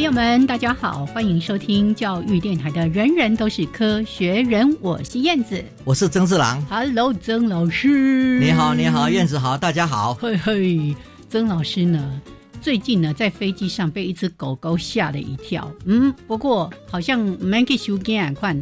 [0.00, 6.58] 朋友们，大家好，欢迎收听教育电台的《人人都是科学人》，我是燕子，我是曾志郎。
[6.70, 10.14] Hello，曾老师，你好，你好，燕子好，大家好。
[10.14, 10.96] 嘿嘿，
[11.28, 12.18] 曾老师呢？
[12.62, 15.70] 最近呢，在飞机上被一只狗狗吓了一跳。
[15.84, 18.58] 嗯，不过好像没给修改款。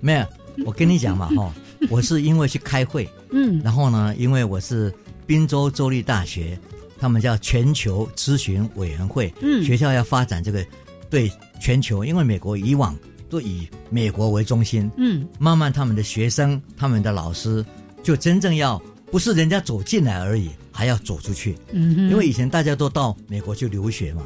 [0.00, 0.26] 没有，
[0.64, 1.52] 我跟你讲嘛， 哈，
[1.90, 4.90] 我是因为去开会，嗯，然后呢，因为我是
[5.26, 6.58] 滨州州立大学，
[7.04, 9.62] 他们叫全球咨询委员会，嗯。
[9.62, 10.64] 学校要发展这个
[11.10, 12.96] 对全球，因为美国以往
[13.28, 15.28] 都以美国为中心，嗯。
[15.38, 17.62] 慢慢他们的学生、他们的老师
[18.02, 18.80] 就真正要
[19.12, 21.58] 不是人家走进来而已，还要走出去。
[21.72, 24.22] 嗯哼，因为以前大家都到美国去留学嘛，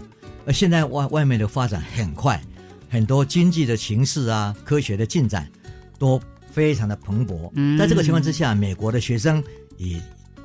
[0.46, 2.40] 而现在外外面的发展很快，
[2.88, 5.50] 很多经济的形势啊、科学的进展
[5.98, 7.50] 都非常的蓬勃。
[7.56, 7.76] 嗯。
[7.76, 9.42] 在这个情况之下，美国的学生
[9.78, 10.00] 也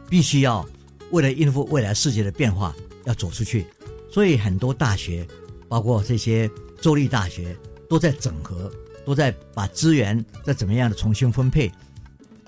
[0.09, 0.65] 必须要
[1.13, 2.75] 为了应付未来世界的变化，
[3.05, 3.67] 要走出去。
[4.11, 5.25] 所以很多大学，
[5.69, 6.49] 包括这些
[6.81, 7.55] 州立大学，
[7.87, 8.71] 都在整合，
[9.05, 11.71] 都在把资源再怎么样的重新分配。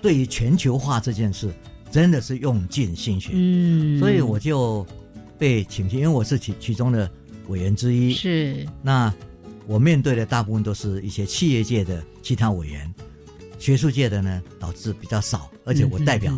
[0.02, 1.48] 对于全球化这件事，
[1.92, 3.30] 真的是用尽心血。
[3.34, 4.84] 嗯，所以我就
[5.38, 7.08] 被请去，因为我是其其中的
[7.46, 8.12] 委员之一。
[8.12, 9.14] 是那
[9.68, 12.92] 我面对的大部分都是一些企业界的其他委员，
[13.60, 16.36] 学术界的呢导致比较少，而且我代表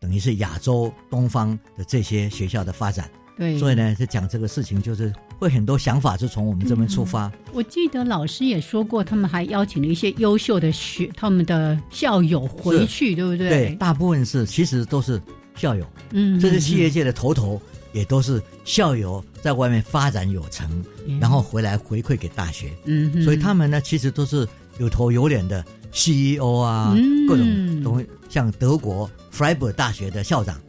[0.00, 7.30] 等于是亚洲东方的这些学校的发展，对，所以呢，就讲这个事情，就是会很多想法是从我们这边出发。
[7.52, 13.50] 我记得老师也说过，他们还邀请了一些优秀的学他们的校友回去，对不对？
[13.50, 15.20] 对，大部分是其实都是
[15.54, 17.60] 校友，嗯，这是企业界的头头
[17.92, 22.72] 也都是校友在外面发展有成，嗯，然后回来回馈给大学。
[22.86, 25.62] 嗯哼，所以他们呢，其实都是有头有脸的
[25.92, 27.26] CEO 啊，嗯。
[27.28, 30.60] 各种东西，像德国 Freiburg 大学的校长，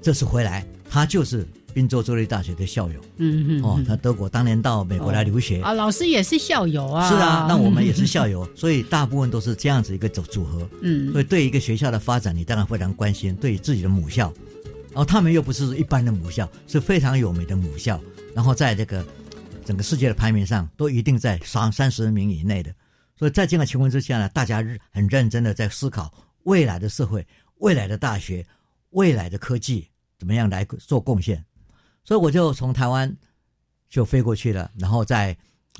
[0.00, 5.60] 这次回来，他就是宾州州立大学的校友、嗯嗯，哦，他德国当年到美国来留学。
[5.62, 10.68] 啊，老师也是校友啊，是啊， 那我们也是校友，所以大部分都是这样子一个组组合。
[10.82, 13.34] 嗯，所以对一个学校的发展，你当然非常关心。
[13.36, 14.32] 对自己的母校，
[14.90, 18.00] 然后他们又不是一般的母校，是非常有名的母校，
[18.34, 19.04] 然后在这个
[19.64, 22.72] 整个世界的排名上都一定在三三十名以内的。
[23.18, 26.12] 所以在这样的情况之下呢，大家很认真的在思考
[26.44, 27.26] 未来的社会、
[27.58, 28.46] 未来的大学、
[28.90, 29.88] 未来的科技
[30.18, 31.44] 怎么样来做贡献。
[32.04, 33.16] 所以我就从台湾
[33.88, 35.36] 就飞过去了，然后在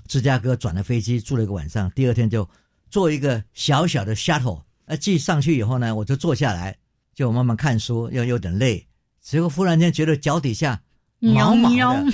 [0.06, 2.48] 芝加哥转了飞机，住了一个晚上，第二天就
[2.90, 6.76] 坐一个小小的 shuttle，呃，寄上去以后呢，我就坐下来，
[7.14, 8.86] 就慢慢看书，又有点累，
[9.20, 10.80] 结果忽然间觉得脚底下
[11.18, 12.12] 毛毛喵的，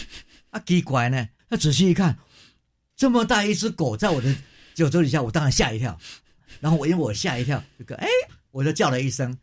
[0.51, 2.19] 啊，奇怪呢，那仔细一看，
[2.97, 4.35] 这么大一只狗在我的
[4.75, 5.99] 脚脚底下，我当然吓一跳，
[6.61, 8.09] 然后我因为我吓一跳，这个哎，
[8.51, 9.37] 我就叫了一声，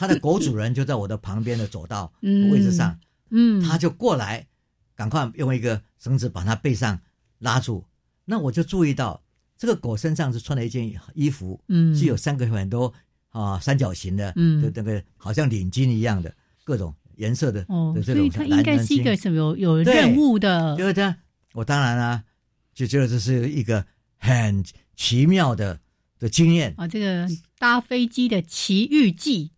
[0.00, 2.48] 它的狗主人就在我的旁边的走道 嗯。
[2.50, 4.46] 位置上，嗯，他就过来，
[4.94, 6.98] 赶快用一个绳子把它背上
[7.38, 7.84] 拉住。
[8.24, 9.22] 那我就注意到，
[9.58, 11.94] 这个狗身上是穿了一件衣服，嗯。
[11.94, 12.90] 是有三个很多
[13.28, 14.62] 啊三角形的，嗯。
[14.62, 16.34] 就那个好像领巾一样的
[16.64, 20.74] 各种颜色的哦的，这所以种他应该是一个什么有有任务的。
[20.78, 21.14] 就是这样，
[21.52, 22.24] 我当然啊，
[22.72, 23.84] 就觉得这是一个
[24.16, 24.64] 很
[24.96, 25.78] 奇妙的
[26.18, 27.28] 的经验，啊，这个
[27.58, 29.50] 搭飞机的奇遇记，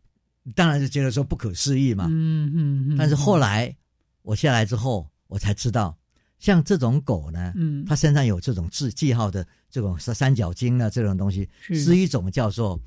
[0.54, 2.06] 当然是觉得说不可思议嘛。
[2.10, 3.74] 嗯嗯嗯，但是后来，
[4.22, 5.96] 我下来之后，我才知道，
[6.38, 11.80] 像这种狗呢，嗯，它身上有这种字记号的这种三三角巾啊，这种东西是。
[11.80, 12.80] 是一种叫做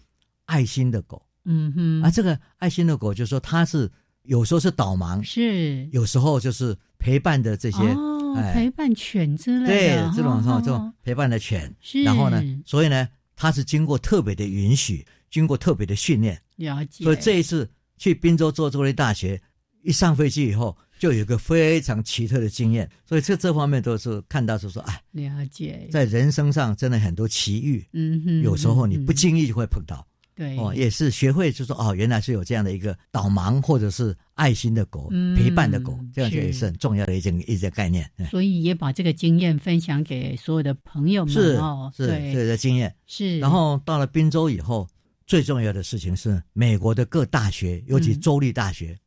[0.46, 1.26] 爱心的狗。
[1.46, 2.02] 嗯哼。
[2.04, 2.12] 啊。
[2.12, 3.90] 这个爱心的狗，就是说它是
[4.24, 5.88] 有时候是导盲，是。
[5.92, 8.54] 有时候就是陪伴的这些，哦，哎。
[8.54, 11.74] 陪伴犬之类对的，这种哈这种陪伴的犬。
[11.80, 19.42] 是，然后呢，所以呢，它是经过特别的允许，经过特别的训练，了解，所以这一次去滨州做州立大学，
[19.84, 30.06] 一上飞机以后，就有个非常奇特的经验，所以这这方面都是看到是说，哎，了解，在人生上真的很多奇遇，嗯哼，有时候你不嗯经意就会碰到。
[30.36, 30.58] 对。
[30.58, 36.66] 哦，也是学会就说哦，原来是有这样的一个导盲或者是爱心的狗、嗯陪伴的狗，这样就也是是。
[36.66, 38.10] 很重要的一件一件概念。
[38.18, 38.26] 嗯。
[38.28, 42.94] 所以也把这个经验分享给所有的朋友们是哦，是对，这个经验。
[43.06, 44.86] 是，然后到了滨州以后，
[45.26, 48.98] 最重要的事情是美国的各大学，尤其嗯州立大学，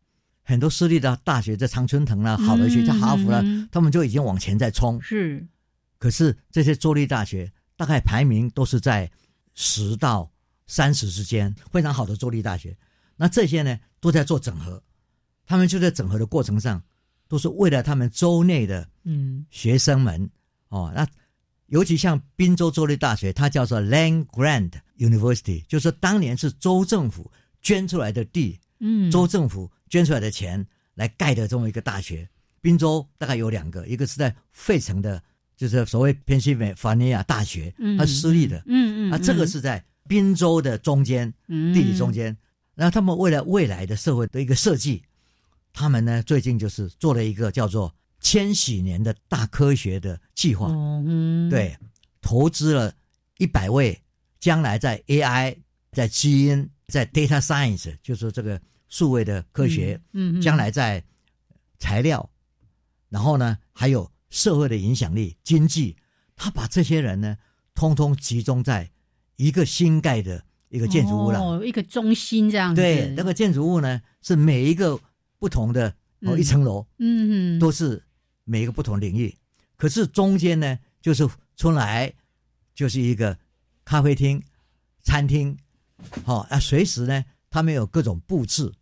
[0.42, 5.00] 很多私立的大学在常春藤啦、好的学校、嗯哈佛啦，嗯他们就已经往前在冲。
[5.00, 5.46] 是
[5.98, 9.10] 可是这些州立大学大概排名都是在
[9.54, 10.30] 十到
[10.66, 12.76] 三十之间，非常好的州立大学。
[13.16, 14.82] 那这些呢，都在做整合，
[15.46, 16.82] 他们就在整合的过程上，
[17.26, 20.28] 都是为了他们州内的嗯学生们
[20.68, 20.92] 哦。
[20.94, 21.06] 那
[21.68, 27.30] 尤其像宾州州立大学，它叫做 Land Grant University，就是当年是州政府
[27.62, 32.28] 捐出来的地，嗯，州政府捐出来的钱来盖的这么一个大学。
[32.60, 35.22] 宾州大概有两个，一个是在费城的，
[35.56, 37.96] 就是所谓偏西美法尼亚大学，嗯。
[37.96, 42.36] 它是私立的，嗯嗯，啊，这个嗯是在宾州的中间，地理中，间。
[42.74, 45.02] 然后他们为了未来的社会的一个设计，
[45.72, 51.76] 他们呢最近就是做了一个叫做千禧年的大科学的计划，哦嗯，对，
[52.20, 52.94] 投资了
[53.38, 54.00] 一百位
[54.40, 55.56] 将来在 AI、
[55.92, 61.02] 在基因、在 data science，就是这个数位的科学，嗯，嗯，将来在
[61.78, 62.28] 材料，
[63.08, 65.96] 然后呢还有社会的影响力、经济，
[66.36, 67.36] 他把这些人呢
[67.74, 68.90] 通通集中在
[69.36, 71.40] 一个新盖的一个建筑物了。
[71.40, 74.98] 哦，一个中心这样子，对，那个建筑物呢是每一个
[75.38, 75.88] 不同的
[76.22, 76.40] 哦嗯。
[76.40, 78.02] 一层楼，嗯嗯，都是
[78.48, 79.36] 每一个不同领域，
[79.76, 82.10] 可是中间呢，就是出来
[82.74, 83.38] 就是一个
[83.84, 84.42] 咖啡厅、
[85.02, 85.54] 餐厅，
[86.24, 88.72] 哦，啊，随时呢，他们有各种布置，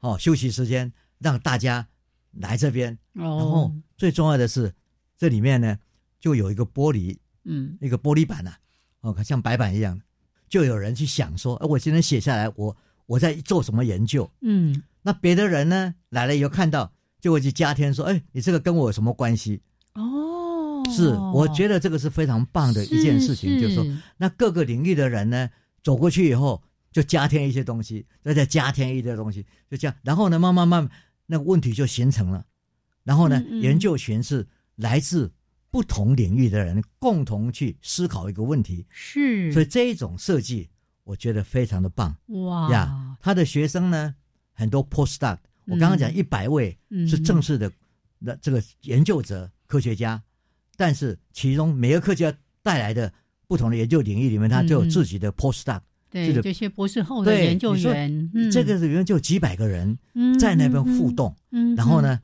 [0.00, 1.86] 哦，休息时间让大家
[2.32, 4.74] 来这边，然后哦，最重要的是，
[5.18, 5.78] 这里面呢
[6.18, 7.76] 就有一个玻璃，嗯。
[7.82, 8.54] 一个玻璃板呐、
[9.00, 10.00] 哦，像白板一样，
[10.48, 12.74] 就有人去想说，哎，我今天写下来，我
[13.04, 14.30] 我在做什么研究？
[14.40, 16.90] 嗯，那别的人呢来了以后看到，
[17.24, 19.62] 就会去加添说，哎，你这个跟我有什么关系？
[19.94, 23.86] 哦，是，我觉得这个是非常棒的一件事情，就是说，
[24.18, 25.48] 那各个领域的人呢，
[25.82, 26.62] 走过去以后
[26.92, 30.90] 就加添一些东西，再再加添一些东西，就这样，然后呢，慢慢慢慢，
[31.24, 32.44] 那个问题就形成了。
[33.04, 35.32] 然后呢，嗯嗯研究群是来自
[35.70, 40.68] 不同领域的人共同去思考一个问题，是，所以这一种设计，
[41.04, 43.16] 我觉得非常的棒哇呀。
[43.18, 44.14] 他的学生呢，
[44.52, 46.16] 很多 postdoc，我刚刚讲嗯。
[46.16, 47.06] 一百位嗯。
[47.06, 47.70] 是正式的
[48.18, 50.22] 那这个研究者、科学家，
[50.76, 53.12] 但是其中每个科学家带来的
[53.46, 55.80] 不同的研究领域里面，他就有自己的 postdoc，、
[56.10, 58.50] 对这些博士后的研究员，嗯。
[58.50, 62.20] 这个里面就几百个人嗯在那边互动，嗯，嗯然后，呢，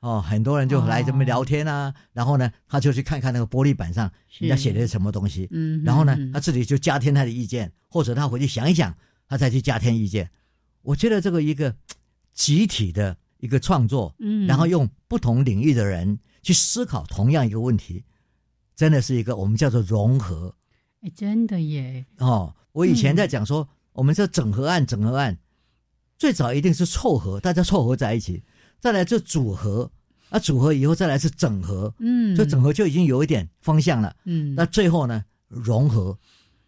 [0.00, 8.94] 哦，很多人就来这边聊天啊，然后呢，他就去看看那个玻璃板上是人家写的是什么东西，嗯，然后呢嗯，他自己就加添他的意见，或者他回去想一想，
[9.28, 10.30] 他再去加添意见。
[10.82, 11.74] 我觉得这个一个
[12.32, 18.04] 集体的一个创作，嗯，然后用不同领域的人去思考同样一个问题，
[18.76, 20.54] 真的是一个我们叫做融合
[21.02, 22.54] 哎，真的耶，哦。
[22.72, 25.36] 我以前在嗯讲说，我们这整合案，整合案
[26.16, 28.44] 最早一定是凑合，大家凑合在一起，
[28.78, 29.90] 再来就组合，
[30.28, 34.14] 啊，组合以后再来是整合，嗯，这整合就已经有一点方向了。
[34.24, 36.16] 嗯，那最后呢，融合，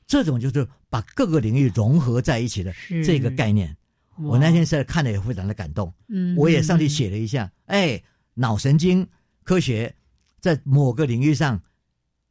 [0.07, 3.77] 这种就是把各个领域融合在一起的是这个概念。
[4.19, 8.03] 我那天是看了也非常的感动，嗯，我也上去嗯写了一下，哎，
[8.35, 9.07] 脑神经
[9.43, 9.95] 科学
[10.41, 11.61] 在某个领域上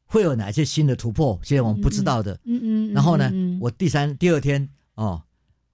[0.05, 2.39] 会有哪些新的突破，现在我们不知道的。
[2.43, 5.21] 嗯嗯，然后呢我第三第二天哦，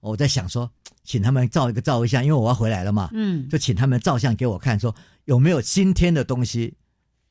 [0.00, 0.70] 我在想说，
[1.04, 6.74] 请他们照一个照一下，因为我要回来了嘛，嗯，就请他们照相给我看，说有没有今天的东西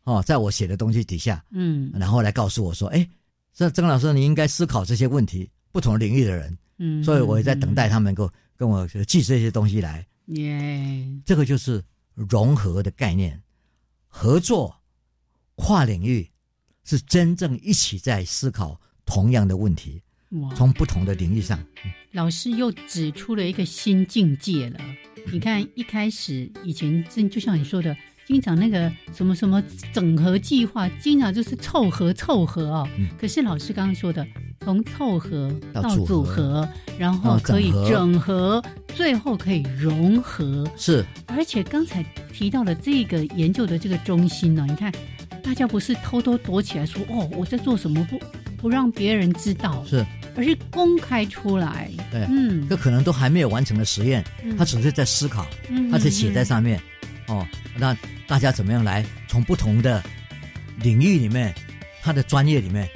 [0.04, 1.92] 哦，在我写的东西底下，嗯。
[1.94, 3.08] 然后来告诉我说，哎，
[3.54, 10.06] 这曾老师你应该思考这些问题，不同领域的人，嗯，所以我也在等待他们够跟我寄这些东西来。
[10.28, 13.42] 耶，这个就是融合的概念，
[14.08, 14.82] 合作、
[15.56, 16.30] 跨领域
[16.84, 21.64] 是真正一起在思考同样的问题，哇，从不同的领域上。
[22.12, 24.80] 老师又指出了一个新境界了。
[25.32, 27.96] 你看，一开始以前真就像你说的，
[28.28, 32.88] 经常那个什么什么整合计划，经常就是凑合凑合哦。
[32.98, 33.08] 嗯。
[33.18, 34.28] 可是老师刚刚说的，
[34.60, 36.36] 从凑合到到组组合。
[36.36, 36.70] 合，
[37.00, 38.62] 然后可以整合
[38.94, 40.70] 最后可以融合。
[40.76, 41.06] 是。
[41.28, 42.04] 而且刚才
[42.34, 44.92] 提到了这个研究的这个中心呢，你看，
[45.42, 48.20] 大家不是偷偷躲起来说哦我在做什么，不
[48.58, 50.06] 不让别人知道，是，
[50.36, 51.90] 而是公开出来。
[52.12, 54.58] 对嗯，这可能都还没有完成的实验，嗯。
[54.58, 56.78] 他只是在思考，嗯他是写在上面，
[57.28, 57.96] 哦，那
[58.28, 60.04] 大家怎么样来从不同的
[60.82, 61.56] 领域里面，
[62.02, 62.88] 他的专业里面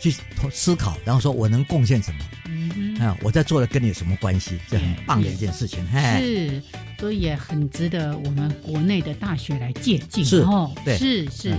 [0.00, 0.14] 去
[0.50, 2.24] 思考，然后说我能贡献什么？
[2.46, 4.58] 嗯啊，我在做的跟你有什么关系？
[4.68, 5.86] 这很棒的一件事情。
[5.88, 6.62] 哼，是，
[6.98, 10.24] 所以也很值得我们国内的大学来借鉴。
[10.24, 11.54] 是哦，对，是是。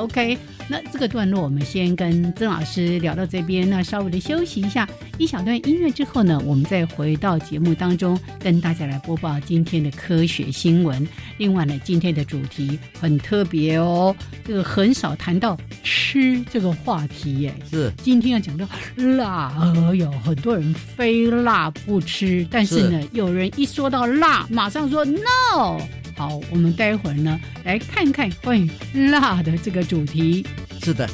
[0.00, 4.88] OK，那这个段落我们先跟曾老师聊到这边，那稍微的休息一下，
[5.18, 11.06] 一小段音乐之后呢，我们再回到节目当中，跟大家来播报今天的科学新闻。
[11.36, 17.54] 另外呢，今天的主题很特别哦，这个很少谈到吃这个话题耶。
[17.70, 18.66] 是，今天要讲到
[18.96, 19.52] 辣，
[19.94, 25.78] 有很多人非辣不吃，但是呢，有人一说到辣，马上说 no。
[26.20, 28.70] 好，我们待会儿呢来看看关于
[29.10, 30.46] 辣的这个主题。
[30.82, 31.08] 是的。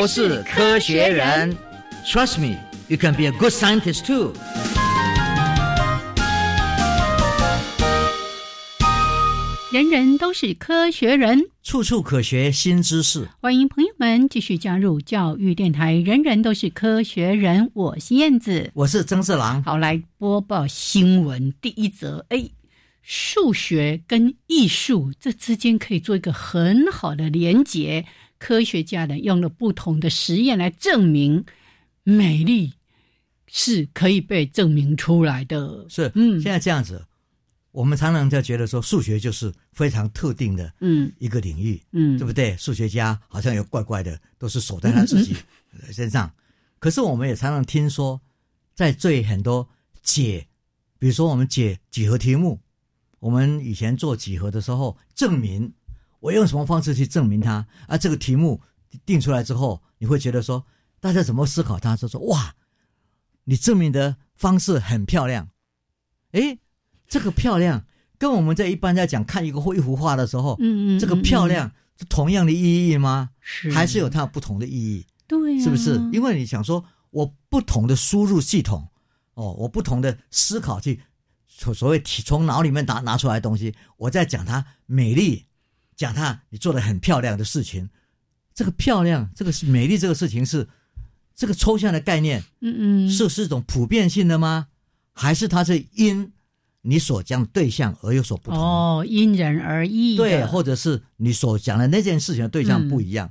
[0.00, 1.54] 都是科学人
[2.06, 2.56] ，Trust me,
[2.88, 4.32] you can be a good scientist too。
[9.70, 13.28] 人人都是科学人，处处可学新知识。
[13.42, 15.92] 欢迎朋友们继续加入教育电台。
[15.92, 19.62] 人人都是科学人，我是燕子，我是曾四郎。
[19.62, 21.52] 好，来播报新闻。
[21.60, 22.48] 第一则，哎，
[23.02, 28.06] 数学跟艺术这之间可以做一个很好的连结。
[28.40, 31.44] 科学家呢用了不同的实验来证明
[32.02, 32.72] 美丽
[33.46, 35.86] 是可以被证明出来的。
[35.88, 37.04] 是，嗯，现在这样子，
[37.70, 42.56] 我们常常就觉得说数学就是非常特定的，嗯，一个领域，嗯，对不对？
[42.56, 45.36] 数学家好像有怪怪的，都是守在他自己
[45.92, 46.32] 身上。
[46.78, 48.18] 可是我们也常常听说，
[48.74, 49.68] 在最很多
[50.02, 50.46] 解，
[50.98, 52.58] 比如说我们解几何题目，
[53.18, 55.70] 我们以前做几何的时候，证明。
[56.20, 57.66] 我用什么方式去证明它？
[57.88, 58.60] 啊，这个题目
[59.04, 60.64] 定出来之后，你会觉得说，
[61.00, 61.96] 大家怎么思考它？
[61.96, 62.54] 就说哇，
[63.44, 65.48] 你证明的方式很漂亮。
[66.32, 66.58] 诶，
[67.08, 67.86] 这个漂亮
[68.18, 73.30] 跟我们在一般在讲看一个一幅画的时候，嗯嗯，这个漂亮是同样的意义吗？
[73.40, 75.06] 是，还是有它不同的意义？
[75.26, 75.94] 对，是不是？
[76.12, 78.88] 因为你想说，我不同的输入系统，
[79.34, 81.00] 哦，我不同的思考去
[81.48, 85.46] 所所谓体从脑里面拿拿出来的东西，我在讲它美丽。
[86.00, 87.86] 讲他你做的很漂亮的事情，
[88.54, 90.66] 这个漂亮，这个是美丽，这个事情是
[91.34, 94.68] 这个抽象的概念，嗯嗯，是是一种普遍性的吗？
[95.12, 96.32] 还是它是因
[96.80, 98.58] 你所讲的对象而有所不同？
[98.58, 100.16] 哦，因人而异。
[100.16, 103.30] 对，或者是你所讲的那件事情的对象不一样。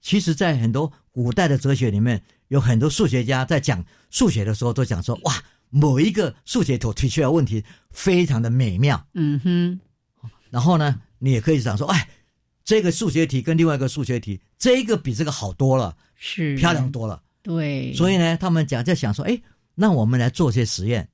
[0.00, 5.34] 其实，在很多古代的哲学里面，有很多数学家在讲数学的时候，都讲说：哇，
[5.68, 9.06] 某一个数学图提出来问题非常的美妙。
[9.12, 9.80] 嗯哼，
[10.48, 11.02] 然后呢？
[11.20, 12.08] 你也可以想说，哎，
[12.64, 17.22] 这个数学题跟另外一个数学题，这个比这个好多了，是漂亮多了。
[17.42, 19.40] 对，所以呢，他们讲在想说，哎，
[19.74, 21.08] 那我们来做些实验，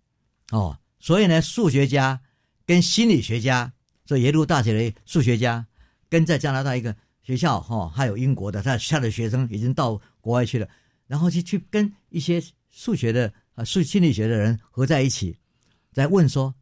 [0.50, 2.20] 哦，所以呢，数学家
[2.64, 3.72] 跟心理学家，
[4.04, 5.66] 这耶鲁大学的数学家，
[6.08, 10.68] 跟在加拿大一个学校，哈，还有英国的他他的学生已经到国外去了，
[11.06, 15.36] 然后去去跟一些数学的啊数心理学的人合在一起，
[15.92, 16.54] 在问说，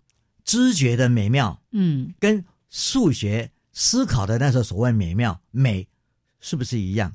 [0.44, 2.42] 知觉的美妙，嗯，跟。
[2.74, 5.86] 数学思考的那时候所谓美妙美，
[6.40, 7.14] 是不是一样？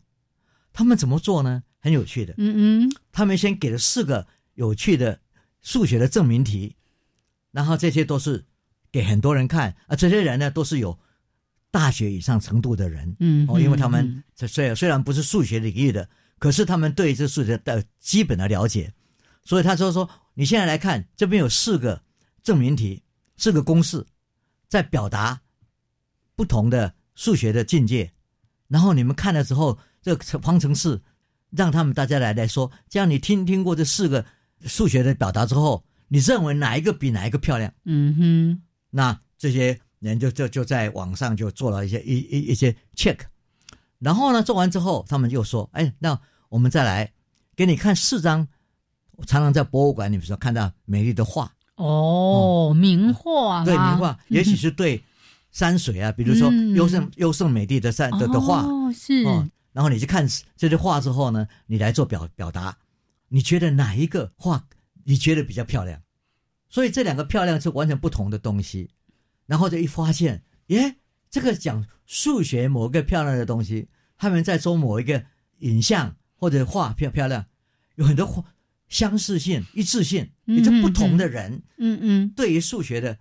[0.71, 1.61] 他们怎么做呢？
[1.81, 2.33] 很有趣的。
[2.37, 5.19] 嗯嗯，他们先给了四个有趣的
[5.61, 6.73] 数学的证明题，
[7.51, 8.45] 然后这些都是
[8.89, 9.97] 给很多人看啊。
[9.97, 10.97] 这些人呢，都是有
[11.71, 13.13] 大学以上程度的人。
[13.19, 18.93] 嗯哦，因为他们虽然虽然不是数学领域的，可是他们对这数学的基本的了解，
[19.43, 22.01] 所以他说说，你现在来看，这边有四个
[22.43, 23.03] 证明题，
[23.35, 24.05] 四个公式，
[24.69, 25.41] 在表达。
[26.39, 28.09] 不同的数学的境界，
[28.69, 30.97] 然后你们看了之后，这个方程式
[31.49, 34.23] 让他们大家来来说，这样你听听过这四个
[34.61, 37.69] 数学的表达之后，你认为哪一个比哪一个漂亮？
[37.83, 43.17] 嗯哼，那这些人就就就在网上就做了一些一一一些 check，
[43.99, 46.17] 然后呢，做完之后，他们又说，哎，那
[46.47, 47.11] 我们再来
[47.53, 48.47] 给你看四张，
[49.17, 55.03] 我常常在博物馆里面说看到美丽的画，哦，名画啦，对名画，也许是对
[55.59, 60.25] 山水啊，比如说嗯优胜优胜美地的山的的画，哦，是，哦，然后你去看
[60.55, 62.77] 这些画之后呢，你来做表表达，
[63.27, 64.65] 你觉得哪一个画
[65.03, 66.01] 你觉得比较漂亮？
[66.69, 68.91] 所以这两个漂亮是完全不同的东西。
[69.47, 70.95] 然后就一发现，耶，
[71.29, 75.25] 这个讲数学某个漂亮的东西，他们在做某一个
[75.57, 77.45] 影像或者画漂漂亮，
[77.95, 78.41] 有很多画
[78.87, 83.17] 相似性、一致性，嗯也就不同的人嗯嗯对于数学的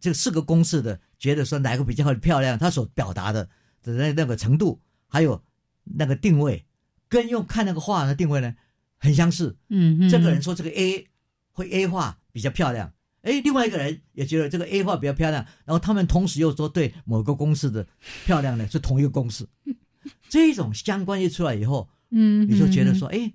[0.00, 3.48] 这四个公式的，觉得说哪个比较漂亮，他所表达的
[3.82, 5.40] 的那那个程度，还有
[5.84, 6.64] 那个定位，
[7.08, 8.56] 跟用看那个画的定位呢
[8.96, 9.56] 很相似。
[9.68, 11.06] 嗯嗯，这个人说这个 A
[11.52, 17.86] 会 A 画比较漂亮，哎，另外一个人也觉得这个 A 画比较漂亮，然后他们同时又说对某个公式的
[18.24, 19.46] 漂亮呢是同一个公式，
[20.28, 23.32] 这种相关一出来以后，嗯，嗯，你就觉得说，哎，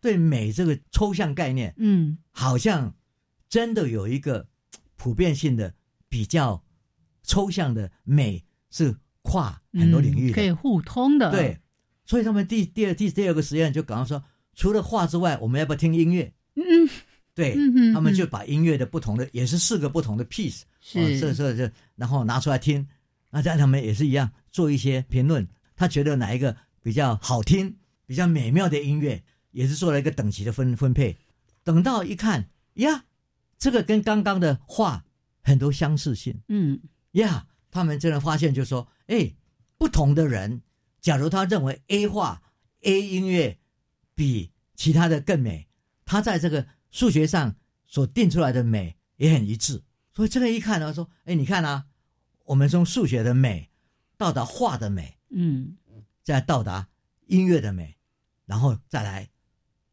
[0.00, 1.72] 对美这个抽象概念。
[1.76, 2.96] 嗯，好像
[3.48, 4.48] 真的有一个
[4.96, 5.74] 普遍性的、
[6.08, 6.64] 比较
[7.28, 10.32] 抽象的美，是跨很多领域的。
[10.32, 11.60] 嗯可以互通的，对，
[12.04, 16.32] 所以他们第第二第第二个实验就刚刚说，除了画之外，我们要不要听音乐？
[16.54, 16.88] 嗯，
[17.34, 17.54] 对，
[17.92, 22.88] 他们就把音乐的不同的，也是四个不同的 piece，是哦这这这，然后拿出来听，
[23.30, 31.18] 那这样他们也是一样做一些评论，他觉得哪一个比较好听、比较美妙的音乐，也是做了一个等级的分分配。
[31.62, 33.04] 等到一看呀，
[33.58, 35.04] 这个跟刚刚的画
[35.42, 36.80] 很多相似性嗯
[37.12, 39.34] 呀，他们真的发现就说，哎，
[39.76, 40.62] 不同的人，
[41.00, 42.42] 假如他认为 A 画、
[42.82, 43.58] A 音乐
[44.14, 45.68] 比其他的更美，
[46.04, 49.82] 他在这个数学上所定出来的美也很一致。
[50.14, 51.86] 所以这个一看呢，说，哎，你看啊，
[52.44, 53.70] 我们从数学的美
[54.16, 55.76] 到达画的美，嗯。
[56.24, 56.90] 再到达
[57.28, 57.96] 音乐的美，
[58.44, 59.30] 然后再来，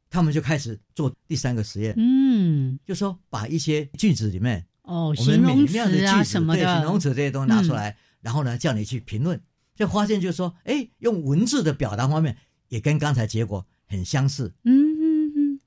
[0.10, 9.42] 他们就开始做第三个实验，嗯，就说把一些句子里面哦，我们美形容妙的句子，词啊什么对，的，形容词这些东西拿出来，然后呢，叫你去评论，
[9.76, 12.38] 就发现就是说，哎，用文字的表达方面
[12.70, 15.60] 也跟刚才结果很相似，嗯嗯嗯，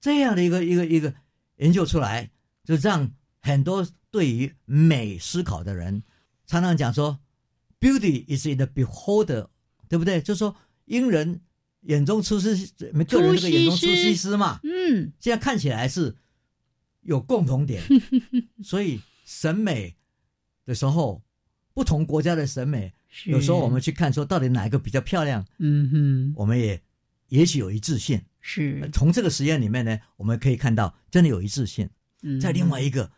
[0.00, 1.14] 这样的一个一个一个
[1.56, 2.30] 研究出来，
[2.64, 6.02] 就让很多对于美思考的人，
[6.46, 7.18] 常常讲说
[7.80, 9.48] ，beauty is in the beholder，
[9.88, 10.20] 对不对？
[10.20, 10.54] 就说
[10.84, 11.40] 因人
[11.82, 16.16] 眼中出西，个人这个眼中出西施嘛，嗯现在看起来是
[17.02, 17.82] 有共同点，
[18.62, 19.96] 所以审美
[20.64, 21.22] 的时候，
[21.74, 22.92] 不同国家的审美，
[23.26, 26.32] 有时候我们去看说到底哪一个比较漂亮，嗯哼。
[26.36, 26.80] 我们也
[27.28, 28.20] 也许有一致性。
[28.40, 28.88] 是。
[28.92, 31.88] 从这个实验里面呢，我们可以看到真的有一致性。
[32.22, 32.40] 嗯。
[32.40, 33.10] 在另外一个，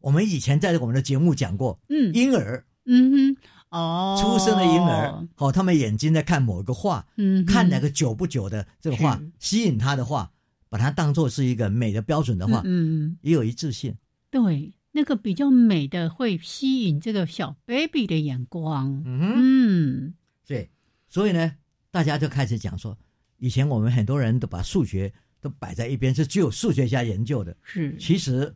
[0.00, 2.12] 我们以前在我们的节目讲过，嗯。
[2.14, 2.66] 婴儿。
[2.84, 3.36] 嗯哼。
[3.70, 10.30] 哦，出生的婴儿，哦，他们眼睛在看某一个画，嗯看哪个久不久的这个画吸引他的话，
[10.72, 13.94] 把它当做是一个美的标准的话，嗯嗯也有一致性。
[14.30, 19.02] 对，那个比较美的会吸引这个小 baby 的眼光。
[19.04, 20.14] 嗯
[20.46, 20.70] 对，
[21.10, 21.54] 所以呢，
[21.90, 22.96] 大家就开始讲说，
[23.36, 27.54] 以前我们很多人都把数学都摆在一边，是只有数学家研究的。
[27.62, 28.54] 是其实，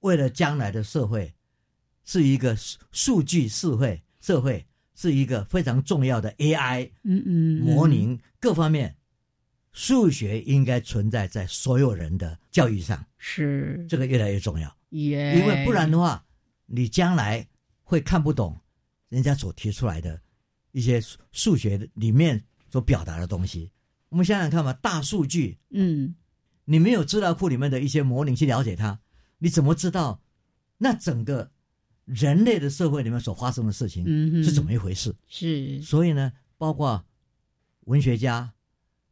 [0.00, 1.32] 为了将来的社会，
[2.04, 8.96] 是一个数数据社会，社会是一个非常重要的 AI 嗯嗯模拟各方面，
[9.72, 13.84] 数学应该存在在所有人的教育上，是。
[13.88, 14.76] 这个越来越重要。
[14.90, 16.24] 耶，因为不然的话，
[16.66, 17.46] 你将来
[17.82, 18.58] 会看不懂
[19.08, 20.20] 人家所提出来的
[20.72, 23.72] 一些数数学里面所表达的东西。
[24.10, 26.14] 我们想想看嘛，大数据，嗯。
[26.64, 29.00] 你没有资料库里面的一些模拟去了解它，
[29.38, 30.22] 你怎么知道？
[30.78, 31.50] 那整个
[32.04, 35.14] 人类的社会里面所发生的事情嗯是怎么一回事？
[35.26, 35.82] 是。
[35.82, 37.04] 所以呢，包括
[37.86, 38.52] 文学家，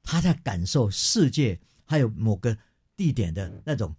[0.03, 2.57] 他在感受世界还有某个
[2.97, 3.95] 地点的那种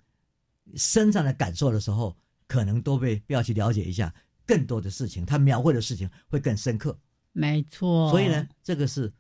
[0.76, 4.14] 身上的感受的时候，可能都被必要去了解一下
[4.46, 7.00] 更多的事情，他描绘的事情会更深刻。
[7.34, 8.10] 没错。
[8.10, 9.12] 所以呢，这个是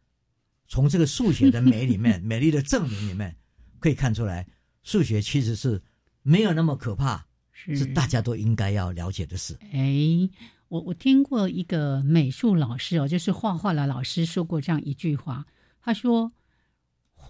[0.67, 3.35] 从这个数学的美里面，美丽的证明里面
[3.79, 4.47] 可以看出来，
[4.83, 5.81] 数学其实是
[6.21, 9.57] 没有那么可怕，是是大家都应该要了解的事。
[9.71, 10.29] 哎，
[10.67, 15.45] 我我听过一个美术老师哦，就是画画的老师说过这样一句话，
[15.81, 16.31] 他说：“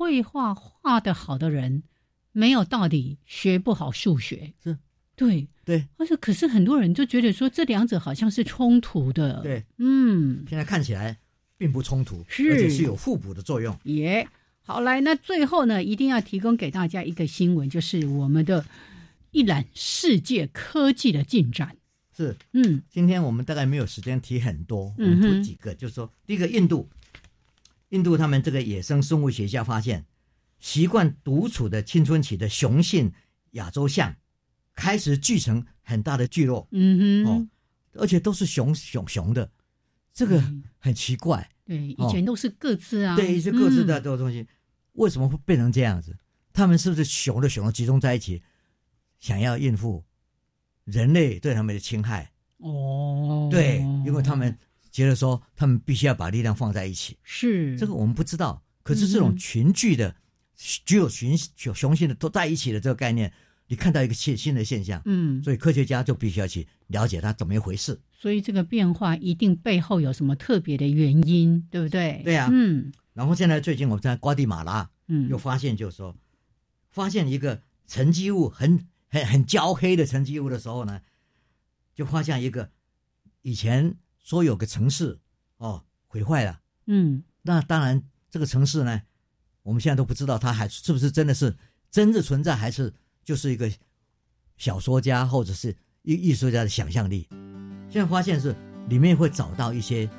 [0.02, 1.84] 绘画画得好的人，
[2.32, 4.80] 没有道理学不好数学。”是，
[5.16, 5.48] 对。
[5.64, 11.20] 对而且：“可是很多人就觉得说这两者好像是冲突的。”，对，嗯，现在看起来
[11.56, 13.78] 并不冲突，是而且是有互补的作用。
[13.84, 14.28] 耶
[14.64, 18.66] 好，来，那最后呢，一定要提供给大家一个新闻，就是我们的
[19.30, 21.78] 一览世界科技的进展。
[22.18, 26.90] 是，嗯今天我们大概没有时间提很多，我们提几个，就是说，第一个印度，
[27.92, 30.06] 印度他们这个野生生物学家发现，
[30.60, 33.14] 习惯独处的青春期的雄性
[33.52, 34.16] 亚洲象，
[34.74, 37.48] 开始聚成很大的聚落，嗯哼，哦，
[37.94, 39.52] 而且都是雄雄雄的，
[40.14, 41.50] 这个嗯很奇怪。
[41.66, 44.04] 对，以哦前都是各自啊，对，一些各自的嗯。
[44.04, 44.48] 这个东西，
[44.94, 46.18] 为什么会变成这样子？
[46.54, 48.42] 他们是不是雄的雄的集中在一起，
[49.20, 50.04] 想要应付
[50.86, 52.32] 人类对他们的侵害？
[52.58, 54.58] 哦，对，因为他们
[54.92, 57.18] 觉得说，他们必须要把力量放在一起。
[57.24, 60.16] 是这个我们不知道，可是这种嗯群聚的，
[60.86, 63.32] 具有群雄雄性的都在一起的这个概念，
[63.68, 68.00] 你看到一个新新的现象，嗯，所以科学家就必须要去了解它怎么一回事。
[68.12, 72.22] 所以这个变化一定背后有什么特别的原因，对不对？
[72.24, 76.16] 对啊嗯然后现在最近我们在瓜地马拉嗯，又发现，就是说，
[76.90, 81.02] 发现一个沉积物很很很焦黑的沉积物的时候呢，
[81.94, 82.70] 就发现一个
[83.42, 83.96] 以前
[84.32, 85.20] 说有个城市
[85.58, 86.62] 哦毁坏了。
[86.88, 89.02] 嗯那当然，这个城市呢，
[89.62, 91.54] 我们现在都不知道它还是不是真的是
[91.92, 92.94] 真的存在，还是
[93.26, 93.70] 就是一个
[94.56, 97.28] 小说家或者是艺艺术家的想象力。
[97.90, 98.56] 现在发现是
[98.88, 100.10] 里面会找到一些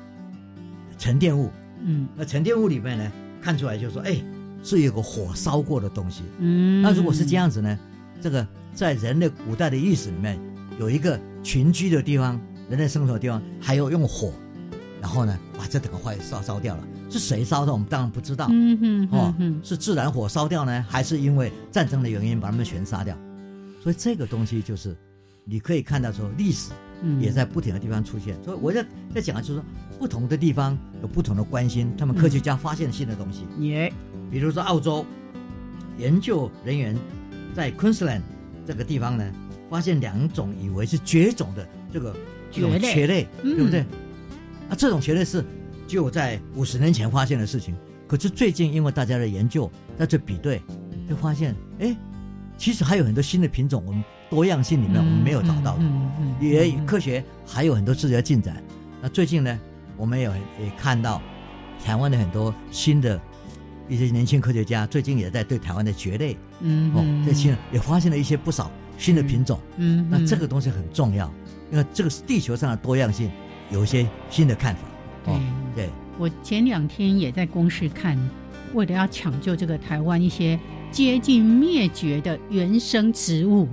[0.99, 1.49] 沉淀物，
[1.81, 4.23] 嗯那沉淀物里面呢，看出来就说，哎，
[4.63, 6.21] 是有个火烧过的东西。
[6.37, 7.79] 嗯，那如果是这样子呢，
[8.21, 10.39] 这个在人类古代的历史里面，
[10.77, 14.33] 有一个群居的地方，人类生活的地方，还有用火，
[15.01, 16.83] 然后呢，把这整个坏烧烧掉了。
[17.09, 17.71] 是谁烧的？
[17.71, 18.47] 我们当然不知道。
[18.49, 23.15] 嗯哼哦是自然火烧掉呢，还是因为战争的原因把他们全杀掉？
[23.81, 24.95] 所以这个东西就是，
[25.45, 26.71] 你可以看到说历史
[27.03, 28.35] 嗯也在不停的地方出现。
[28.43, 29.65] 所以我在在讲的就是说，
[29.99, 33.45] 不同的地方有不同的关心，他们科学家发现新的东西。
[33.59, 33.93] 也
[34.31, 35.05] 比如说澳洲
[35.99, 36.97] 研究人员
[37.53, 38.21] 在 Queensland
[38.65, 39.31] 这个地方呢，
[39.69, 42.15] 发现两种以为是绝种的这个
[42.53, 43.79] 这种蕨类对不对？
[44.69, 45.43] 啊，这种蕨类是
[45.87, 47.75] 只有在五十年前发现的事情，
[48.07, 50.61] 可是最近因为大家的研究在这比对，
[51.09, 51.95] 就发现，哎，
[52.57, 55.83] 其实还有很多新的品种，我们多样性里面我们没有找到的。
[56.39, 58.63] 也嗯科学还有很多自己的进展。
[59.01, 59.59] 那最近呢，
[59.97, 61.21] 我们有也看到
[61.83, 63.19] 台湾的很多新的
[63.89, 69.59] 一些年轻科学家，最近也在对台湾的蕨类哦嗯哦，这些也发现了一些不少新的品种。
[69.77, 71.31] 嗯，那这个东西很重要，
[71.73, 73.31] 因为这个是地球上的多样性
[73.71, 74.81] 有一些新的看法。
[75.25, 75.41] 哦，
[75.75, 78.15] 对，我前两天也在公视看，
[78.75, 80.59] 为了要抢救这个台湾一些
[80.91, 83.67] 接近灭绝的原生植物，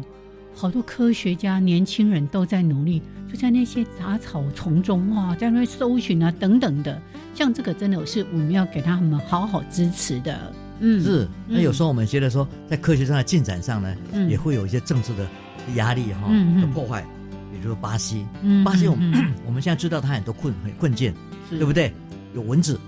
[0.54, 6.98] 好多科学家、年轻人都在努力，就在那些杂草丛中哇，在那搜寻啊等等的。
[7.34, 10.52] 像这个真的是我们要给他们好好支持的。
[10.80, 11.28] 嗯，是。
[11.46, 15.28] 那嗯有时候我们觉得说，在科学上的进展上呢，嗯也会有一些政治的
[15.74, 17.04] 压力哈嗯嗯的破坏，
[17.50, 21.12] 比如说巴西，嗯巴西我们、嗯 我们现在知道它很多困很困境，
[21.50, 21.92] 对不对？
[22.34, 22.78] 有蚊子，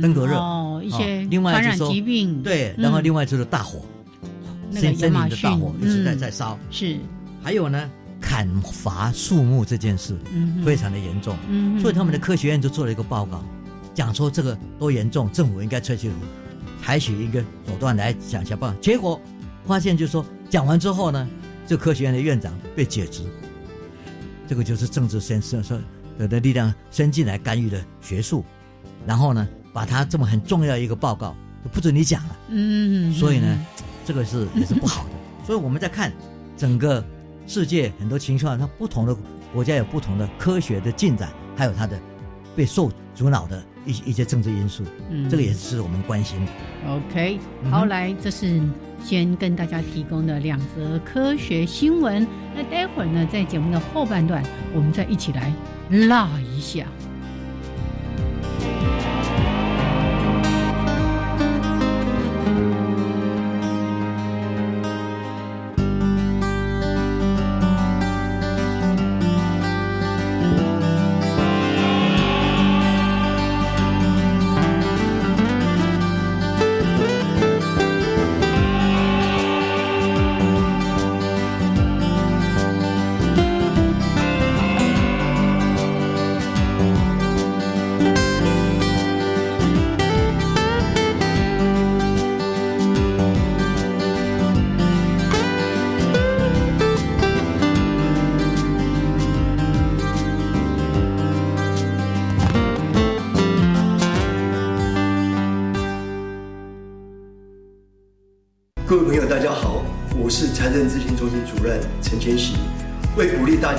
[0.00, 3.84] 登革热哦，一些哦另外传染就是说疾病，对，嗯然后另外就是大火，
[4.70, 6.98] 那个森森亚马逊林的大火一直在嗯在烧，是，
[7.42, 7.88] 还有呢，
[8.20, 13.44] 砍伐树木这件事嗯，非常的严重，嗯，所以他们的科学院就做了一个报告，
[13.94, 16.10] 讲说这个多严重，政府应该采取
[16.82, 18.80] 采取一个手段来想想办法。
[18.80, 19.20] 结果
[19.64, 21.28] 发现就是说，讲完之后呢，
[21.68, 23.22] 这科学院的院长被解职，
[24.46, 25.78] 这个就是政治先生说
[26.18, 28.44] 的的力量伸进来干预的学术，
[29.06, 32.36] 然后呢，把他这么很重要一个报告就不准你讲了。
[32.48, 35.10] 嗯，嗯，所以呢嗯，这个是也是不好的。
[35.46, 36.12] 所以我们在看
[36.56, 37.04] 整个
[37.46, 39.16] 世界很多情况，它不同的
[39.52, 41.98] 国家有不同的科学的进展，还有它的
[42.54, 46.52] 被受阻挠的一一些政治因素，嗯这个也是我们关心的。
[46.88, 47.38] OK，
[47.70, 48.60] 好，来，这是
[49.02, 52.26] 先跟大家提供的两则科学新闻。
[52.54, 54.42] 那待会儿呢，在节目的后半段，
[54.74, 55.52] 我们再一起来
[56.08, 56.86] 唠一下。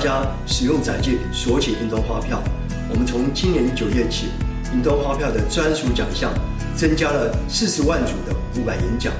[0.04, 2.38] 家使用载借索取银通发票，
[2.90, 4.26] 我们从今年九月起，
[4.74, 6.30] 银通发票的专属奖项
[6.76, 9.10] 增加了四十万组的五百元奖。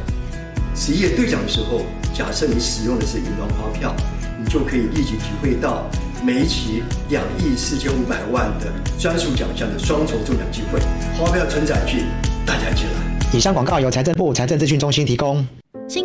[0.76, 3.96] 十一月兑奖的时候，假设你使用的是云端发票，
[4.38, 5.88] 你就可以立即体会到
[6.22, 10.78] 每一期两亿四千五百万的专属奖项的双重中奖机会。
[11.16, 12.04] 发票存载具，
[12.44, 13.30] 大家一起来！
[13.32, 15.46] 以上广告由财政部财政资讯中心提供。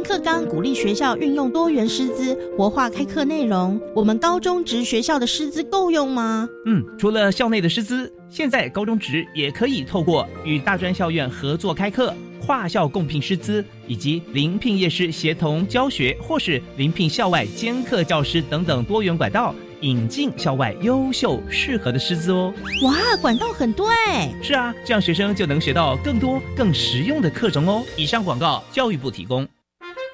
[0.10, 3.80] 新课纲鼓励学校运用多元师资，活化开课内容。
[3.94, 6.50] 我们高中职学校的师资够用吗？
[6.66, 12.12] 嗯，除了校内的师资，现在高中职也可以透过与大专校院合作开课、
[12.44, 22.52] 跨校共聘师资，以及临聘业师协同教学，或是临聘校外兼课教师等等多元管道，引进校外优秀适合的师资哦。
[22.84, 24.34] 哇，管道很多哎！
[24.42, 27.84] 是啊，这样学生就能学到更多更实用的课程哦。
[27.96, 29.48] 以上广告，教育部提供。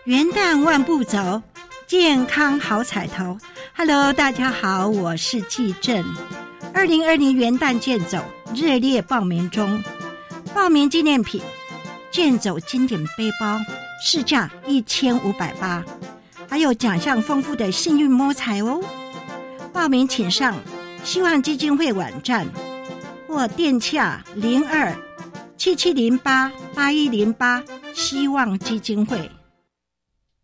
[0.06, 1.42] 元旦万步走，
[1.88, 3.40] 健康好彩头。
[3.76, 6.06] Hello，大家好，我是季正。
[6.72, 9.84] 二零二零元旦健走热烈报名中，
[10.54, 11.42] 报名纪念品
[12.12, 13.60] 健走经典背包，
[14.00, 15.84] 市价一千五百八，
[16.48, 18.84] 还有奖项丰富的幸运摸彩哦。
[19.74, 20.56] 报名请上
[21.04, 22.48] 希望基金会网站
[23.28, 24.96] 或电洽零二
[25.58, 27.64] 七七零八八一零八
[27.96, 29.28] 希望基金会。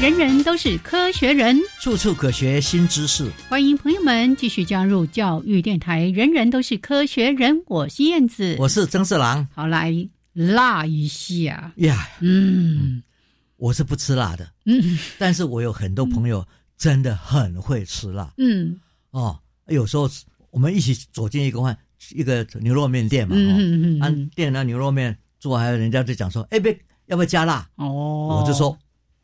[0.00, 3.30] 人人都是科学人，处处可学新知识。
[3.50, 6.06] 欢迎朋友们继续加入教育电台。
[6.06, 9.46] 人人都是科学人，我是燕子，我是曾四郎。
[9.54, 9.92] 好，来
[10.32, 12.08] 辣一下呀。
[12.20, 13.02] 嗯，
[13.58, 14.50] 我是不吃辣的。
[14.64, 16.42] 嗯，但是我有很多朋友
[16.78, 18.32] 真的很会吃辣。
[18.38, 20.08] 嗯，哦，有时候
[20.50, 21.76] 我们一起走进一个饭
[22.14, 26.72] 一个牛肉面店嘛，嗯嗯嗯，按店那牛肉面做，还有人家就讲说，哎，别
[27.04, 27.68] 要不要加辣？
[27.74, 28.74] 哦，我就说。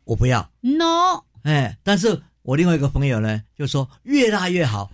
[0.06, 4.88] 我不要，no，哎，但是我另外一个朋友呢，就说越辣越好，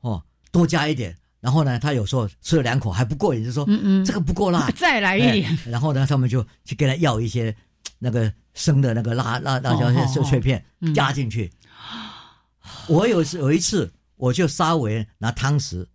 [0.00, 1.16] 哦，多加一点。
[1.38, 5.56] 然后呢，他有时候吃了两口还不过瘾，就说，嗯嗯，这个不够辣， 再来一点。
[5.66, 7.54] 然后呢，他们就去跟他要一些
[8.00, 11.48] 那个生的那个辣辣辣椒碎碎片加进去。
[12.88, 15.86] 我有时有一次，我就稍微拿汤匙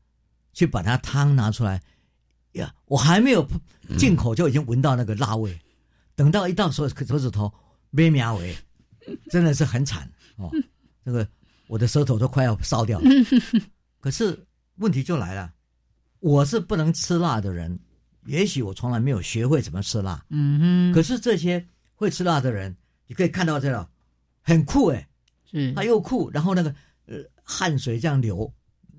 [0.53, 1.81] 去把它汤拿出来，
[2.53, 3.45] 呀，我还没有
[3.97, 5.59] 进口就已经闻到那个辣味，
[6.15, 7.51] 等到一到手手指头。
[7.91, 8.57] 咩苗尾，
[9.29, 10.51] 真的是很惨哦！
[11.05, 11.27] 这个
[11.67, 13.09] 我的舌头都快要烧掉了。
[13.99, 14.45] 可是
[14.77, 15.53] 问题就来了，
[16.19, 17.77] 我是不能吃辣的人，
[18.25, 20.25] 也许我从来没有学会怎么吃辣。
[20.29, 20.93] 嗯哼。
[20.93, 22.75] 可是这些会吃辣的人，
[23.07, 23.87] 你可以看到这个
[24.41, 25.07] 很酷哎，
[25.45, 26.73] 是他又酷，然后那个
[27.05, 28.51] 呃汗水这样流，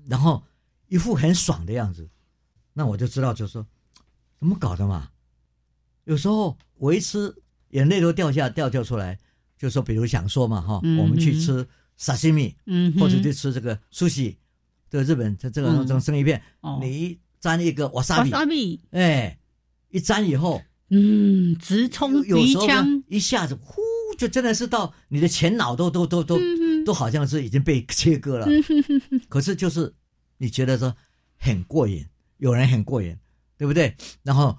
[0.07, 0.43] 然后
[0.87, 2.09] 一副很爽的样子，
[2.73, 3.65] 那我就知道，就说
[4.39, 5.09] 怎么搞的嘛？
[6.03, 7.35] 有时候我一吃。
[7.73, 9.17] 眼泪都掉下掉掉出来，
[9.57, 14.37] 就说比如想说嘛哈，我们去吃沙西米，嗯，或者去吃这个苏西，
[14.91, 16.39] 这个日本这这个这种生鱼片，
[16.79, 19.39] 你沾一个瓦萨米，哎，
[19.89, 23.81] 一沾以后，嗯，直冲鼻腔，一下子呼，
[24.19, 26.39] 就真的是到你的前脑都都都都
[26.85, 28.47] 都好像是已经被切割了，
[29.27, 29.91] 可是就是
[30.37, 30.95] 你觉得说
[31.37, 32.05] 很过瘾，
[32.37, 33.17] 有人很过瘾，
[33.57, 33.95] 对不对？
[34.21, 34.55] 然后，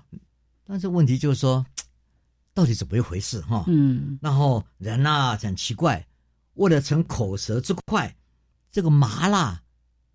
[0.66, 1.64] 但是问题就是说。
[2.54, 3.64] 到底怎么一回事哈？
[3.66, 6.06] 嗯，然后人呐很奇怪，
[6.54, 8.16] 为了逞口舌之快，
[8.70, 9.60] 这个麻辣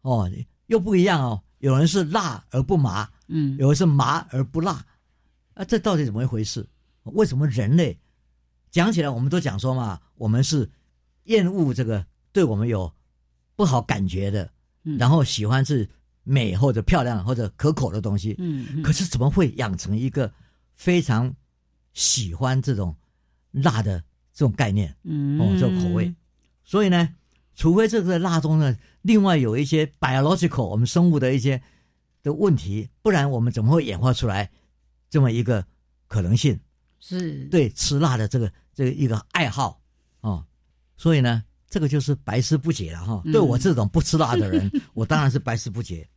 [0.02, 0.32] 哦
[0.67, 1.43] 又不一样哦。
[1.58, 4.86] 有人是辣而不麻，嗯，有人是麻而不辣，
[5.54, 6.65] 啊，这到底怎么一回事？
[7.04, 7.99] 为什么人类
[8.71, 10.69] 讲起来我们都讲说嘛，我们是
[11.25, 12.89] 厌恶这个对我们有
[13.58, 14.49] 不好感觉的，
[14.97, 15.89] 然后喜欢是
[16.23, 20.32] 美或者漂亮或者可口的东西，嗯，可是怎么会养成一个
[20.75, 21.36] 非常？
[21.93, 22.95] 喜欢这种
[23.52, 26.13] 辣的这种概念嗯哦，这种口味。
[26.63, 27.15] 所以呢，
[27.56, 31.62] 除非这个辣中呢，另外有一些 biological 我们生物的一些
[32.21, 34.49] 的问题，不然我们怎么会演化出来
[35.10, 35.65] 这么一个
[36.08, 36.60] 可能性？
[36.99, 39.82] 是对吃辣的这个这个一个爱好
[40.19, 40.45] 哦，
[40.97, 43.21] 所以呢，这个就是百思不解了哈。
[43.25, 46.08] 嗯对我这种不吃辣的人， 我当然是百思不解。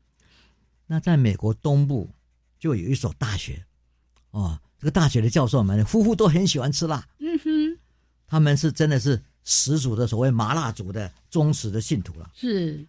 [0.86, 2.10] 那在美国东部
[2.58, 3.64] 就有一所大学，
[4.32, 7.78] 哦，这个大学的教授们夫妇都很喜欢吃辣，嗯哼，
[8.26, 12.28] 他们是真的是十足的所谓麻辣族的忠实的信徒了。
[12.34, 12.84] 是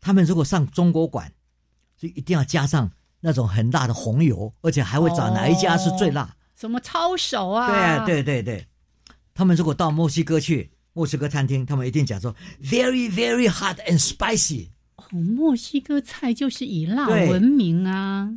[0.00, 1.30] 他们如果上中国馆，
[1.98, 6.34] 就一定要加上那种很辣的红油，而且还会找哪一家是最辣。
[6.56, 7.66] 什么抄手啊？
[7.68, 8.66] 对啊，对对对，
[9.34, 18.32] 他们如果到墨西哥去，墨西哥餐厅，他们一定讲说 very very hot and spicy 哦，墨西哥菜就是以辣对闻名啊。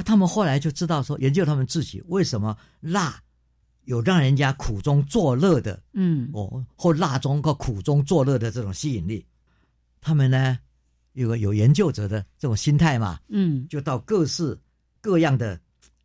[0.00, 0.02] 啊。
[0.02, 3.20] 他们后来就知道说，研究他们自己为什么辣
[3.84, 9.26] 有让人家苦中作乐的嗯哦，或辣中和苦中作乐的这种吸引力。
[10.00, 10.58] 他们呢
[11.12, 14.58] 有个有研究者的这种心态嘛，嗯就到各式
[15.00, 15.60] 各样的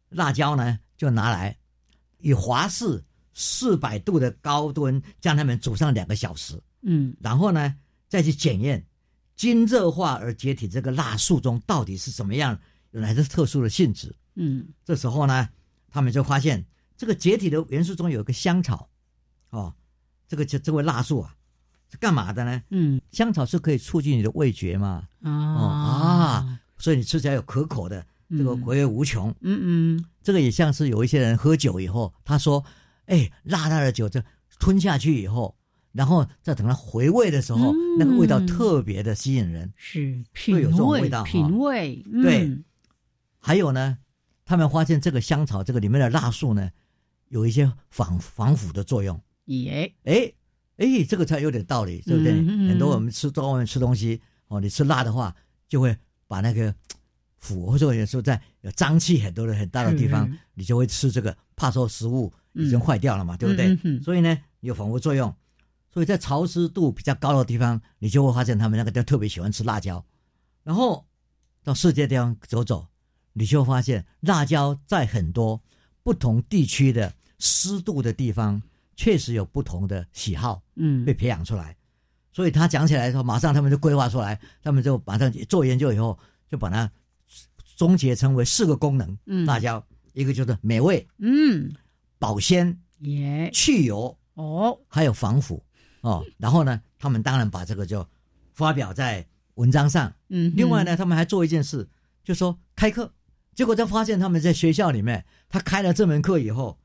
[0.10, 1.56] 辣椒呢，就拿来
[2.20, 3.04] 以华氏
[3.34, 7.76] 四百度的高温将它们煮上两个小时，嗯然后呢
[8.08, 8.84] 再去检验
[9.36, 12.60] 经热化而解体这个辣素中到底是什么样，
[12.96, 14.16] 有哪些特殊的性质。
[14.36, 15.50] 嗯这时候呢，
[15.90, 16.66] 他们就发现
[16.98, 18.90] 这个解体的元素中有一个香草，
[19.50, 19.74] 哦，
[20.30, 21.36] 这个这这位辣树啊
[21.92, 22.64] 是干嘛的呢？
[22.70, 29.30] 嗯香草是可以促进你的味觉嘛，啊哦啊，所以你吃起来有可口的，这个回味无穷。
[29.42, 29.60] 嗯
[29.98, 32.64] 嗯这个也像是有一些人喝酒以后，他说
[33.08, 34.24] ：“哎，辣辣的酒，这
[34.58, 35.56] 吞下去以后，
[35.92, 39.72] 然后再等它回味的时候，嗯那个味道特别的吸引人。
[39.76, 42.64] 是会有这品味种味道品味对嗯
[43.46, 44.00] 还有呢，
[44.44, 46.72] 他们发现这个香草这个里面的辣素呢，
[47.28, 49.22] 有一些防防腐的作用。
[49.46, 50.34] 耶哎
[50.78, 52.34] 哎，这个才有点道理，对不对？
[52.34, 55.36] 嗯嗯很多我们吃在外面吃东西哦，你吃辣的话，
[55.68, 56.74] 就会把那个
[57.38, 63.78] 腐，或者有时候在有脏气很多的很大的地方是，你就会吃这个，怕说食物已经坏掉了嘛，对不对？
[64.02, 65.32] 所以呢，有防腐作用。
[65.94, 70.04] 所以在潮湿度比较高的地方，你就会发现他们那个就特别喜欢吃辣椒。
[70.64, 71.06] 然后
[71.64, 72.88] 到世界地方走走，
[73.38, 75.62] 你就发现辣椒在很多
[76.04, 78.62] 不同地区的湿度的地方，
[78.96, 80.64] 确实有不同的喜好。
[80.76, 81.76] 嗯被培养出来。
[82.32, 86.18] 所以他讲起来的时候，马上他们就规划出来，他们就马上做研究以后，
[86.50, 86.90] 就把它
[87.76, 89.18] 终结成为四个功能。
[89.26, 91.74] 嗯辣椒一个就是美味、嗯
[92.20, 95.64] 保鲜、也去油，哦还有防腐
[96.02, 96.26] 哦。
[96.38, 98.08] 然后呢，他们当然把这个就
[98.54, 100.14] 发表在文章上。
[100.30, 101.88] 嗯另外呢，他们还做一件事，
[102.24, 103.14] 就说开课，
[103.56, 106.78] 结果他发现他们在学校里面，他开了这门课以后，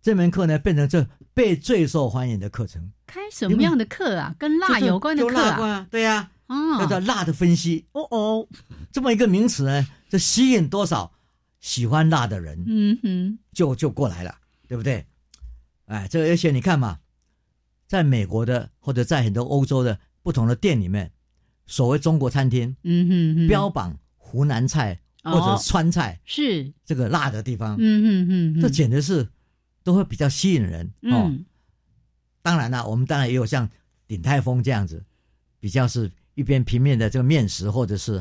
[0.00, 2.90] 这门课呢变成这被最受欢迎的课程。
[3.06, 4.34] 开什么样的课啊？
[4.38, 5.86] 跟辣有关的课啊？
[5.90, 7.86] 对呀、啊叫做辣的分析。
[7.92, 8.48] 哦哦
[8.90, 11.12] 这么一个名词呢，就吸引多少
[11.60, 14.34] 喜欢辣的人嗯哼就就过来了，
[14.66, 15.06] 对不对？
[15.86, 16.98] 哎，这而且你看嘛，
[17.86, 21.12] 在美国的或者在很多欧洲的不同的店里面，
[21.66, 29.28] 所谓中国餐厅嗯哼哼标榜湖南菜或者哦川菜是这个辣的地方，嗯哼哼哼这简直是
[29.82, 31.26] 都会比较吸引人哦。
[31.30, 31.44] 嗯
[32.44, 33.70] 当然了，我们当然也有像
[34.08, 35.04] 鼎泰丰这样子，
[35.60, 38.20] 比较是一边平面的这个面食，或者是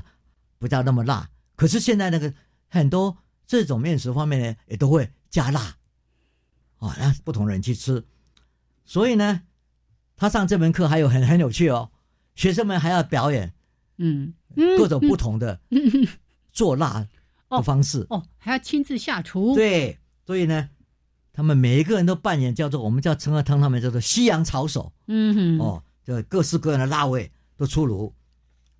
[0.59, 1.27] 不叫那么辣。
[1.55, 2.31] 可是现在那个
[2.67, 5.75] 很多这种面食方面呢，也都会加辣，
[6.77, 8.05] 哦、让不同人去吃。
[8.85, 9.41] 所以呢，
[10.15, 11.89] 他上这门课还有很很有趣哦，
[12.35, 13.53] 学生们还要表演
[13.97, 14.35] 嗯
[14.77, 16.07] 各种不同的嗯
[16.51, 17.07] 做辣
[17.49, 18.05] 的方式。
[18.09, 20.69] 哦还要亲自下厨对，所以呢，
[21.31, 24.91] 他们每一个人都扮演叫做我们叫陈二汤，他们叫做西洋炒手。
[25.07, 28.15] 嗯哼哦，这各式各样的辣味都出炉，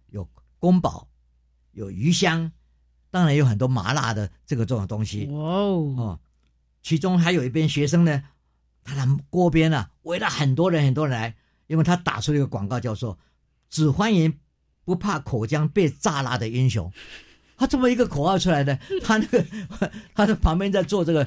[0.10, 1.08] 有宫保，
[1.74, 2.52] 有鱼香，
[3.12, 6.20] 当然有很多麻辣的这个这种东西哇哦哦。
[6.82, 8.24] 其中还有一边学生呢，
[8.84, 11.36] 他的锅边啊围了很多人很多人来，
[11.68, 13.20] 因为他打出了一个广告，叫做
[13.70, 14.40] “只欢迎
[14.84, 16.92] 不怕口腔被炸辣的英雄”。
[17.62, 19.46] 他这么一个口号出来的， 他那个
[20.16, 21.24] 他的旁边在做这个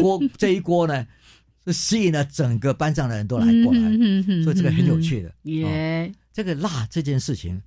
[0.00, 1.04] 锅 这一锅呢，
[1.66, 3.80] 是吸引了整个班上的人都来过来。
[3.80, 5.28] 嗯所以这个很有趣的。
[5.28, 7.62] 哦这个辣这件事情，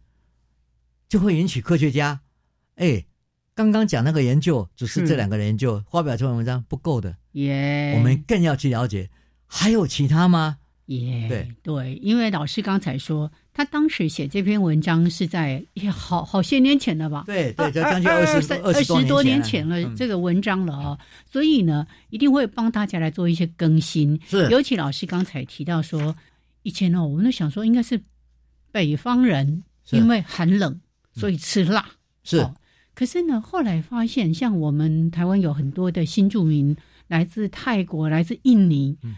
[1.10, 2.22] 就会引起科学家，
[2.76, 3.06] 哎，
[3.54, 9.10] 刚刚讲那个研究，只是是这两个研究发表这篇文章不够的，耶我们更要去了解，
[9.46, 10.60] 还有其他吗？
[10.86, 17.24] 耶对对，因为老师刚才说他当时写这篇文章是在也好好些年前了吧？
[17.26, 19.82] 对对，就将近二十二十多年前了。
[19.82, 19.96] 嗯。
[19.96, 20.74] 这个文章了。
[20.76, 24.20] 哦，所以呢，一定会帮大家来做一些更新。
[24.28, 24.50] 是。
[24.50, 26.14] 尤其老师刚才提到说，
[26.64, 28.04] 以前哦，我们都想说应该是
[28.74, 30.82] 北方人因为寒冷，
[31.14, 31.86] 所以吃辣。
[32.26, 32.40] 是。
[32.40, 32.54] 哦
[32.94, 36.76] 可是呢，后来发现，像我们台湾有很多的新住民
[37.08, 39.16] 来自泰国、来自印尼，嗯。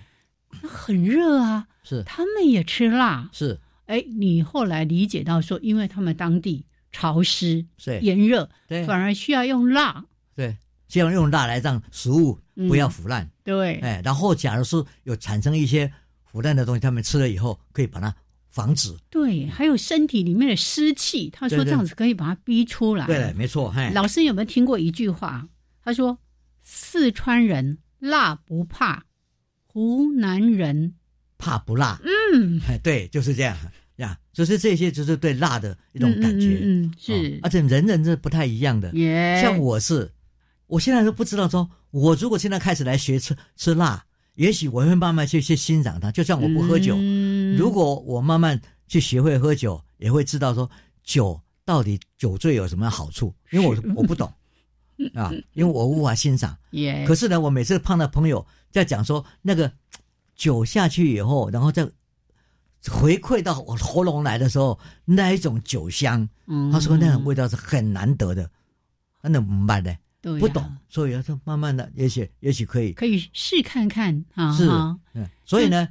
[0.61, 2.03] 那很热啊，是。
[2.03, 3.29] 他们也吃辣。
[3.31, 10.05] 是哎，你后来理解到说，因为他们当地潮湿、对炎热，对反而需要用辣。
[10.35, 10.55] 对，
[10.87, 13.29] 希望用辣来让食物嗯不要腐烂。
[13.43, 15.91] 对，哎，然后假如是有产生一些
[16.23, 18.15] 腐烂的东西，他们吃了以后可以把它
[18.49, 18.95] 防止。
[19.09, 23.05] 对，还有身体里面的湿气，他说这样子可以把它逼出来。
[23.07, 25.47] 对了，没错，哎，老师有没有听过一句话？
[25.83, 26.19] 他说
[26.61, 29.05] ：“四川人辣不怕，
[29.65, 30.95] 湖南人
[31.37, 31.99] 怕不辣。
[32.03, 33.57] 嗯，哎，对，就是这样
[33.97, 36.47] 呀，就是这些，就是对辣的一种感觉。
[36.47, 38.91] 嗯嗯嗯嗯是哦而且人人是不太一样的。
[38.93, 40.11] 耶像我是，
[40.67, 46.11] 我现在都不知道说，我如果现在开始来学吃吃辣，也许我会慢慢去去欣赏它。
[46.11, 50.69] 就像我不喝酒，嗯如果我慢慢去学会喝酒，也会知道说
[51.03, 54.31] 酒到底酒醉有什么好处，因为我我不懂
[55.15, 56.55] 啊，因为我无法欣赏。
[56.71, 59.71] 耶，可是呢，我每次碰到朋友在讲说那个
[60.37, 61.85] 酒下去以后，然后再
[62.89, 68.49] 回馈到我喉咙来的时候，那一种酒香，嗯他说那种味道是很难得的，
[69.23, 69.93] 那怎么办呢？
[70.21, 74.55] 不懂，所以他说慢慢的，也许也许可以可以试看看啊。
[74.55, 75.87] 是哈，嗯，所以呢，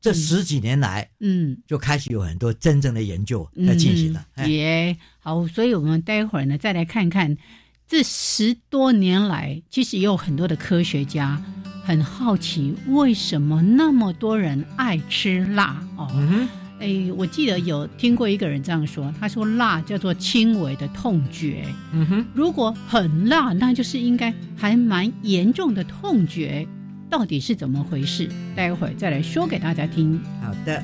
[0.00, 4.20] 这十几年来嗯，就开始有很多真正的研究在进行了。
[4.34, 7.36] 嗯哎也好，所以我们待会儿呢，再来看看
[7.92, 11.38] 这十多年来，其实也有很多的科学家
[11.84, 16.08] 很好奇，为什么那么多人爱吃辣哦？
[16.14, 16.48] 嗯，
[16.80, 26.66] 哎，我记得有听过一个人这样说，他说辣叫做轻微的痛觉，嗯哼，如果很辣，那就是应该还蛮严重的痛觉，
[27.10, 28.26] 到底是怎么回事？
[28.56, 30.18] 待会儿再来说给大家听。
[30.40, 30.82] 好的。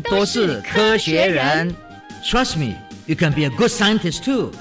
[0.00, 1.74] 都是科学人。
[2.24, 2.74] Trust me,
[3.06, 4.52] you can be a good scientist too.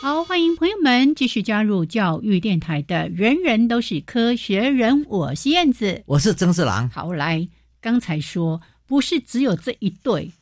[0.00, 6.88] 好，欢迎朋友们继续加入教育电台的“人人都是科学人”，我是燕子，我是曾四郎。
[6.90, 7.48] 好，来，
[7.80, 10.32] 刚才说不是只有这一对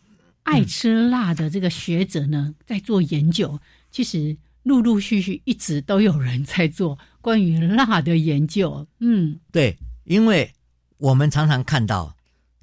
[0.42, 3.60] 爱吃辣的这个学者呢在做研究，
[3.90, 8.86] 其实陆陆续续一直都有人在做关于辣的研究。
[8.98, 10.52] 嗯，对，因为
[10.98, 12.16] 我们常常看到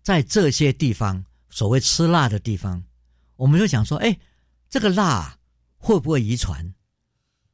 [0.04, 2.84] 在这些地方，所谓吃辣的地方，
[3.36, 4.18] 我们就想说，哎，
[4.70, 5.38] 这个辣
[5.78, 6.74] 会不会遗传？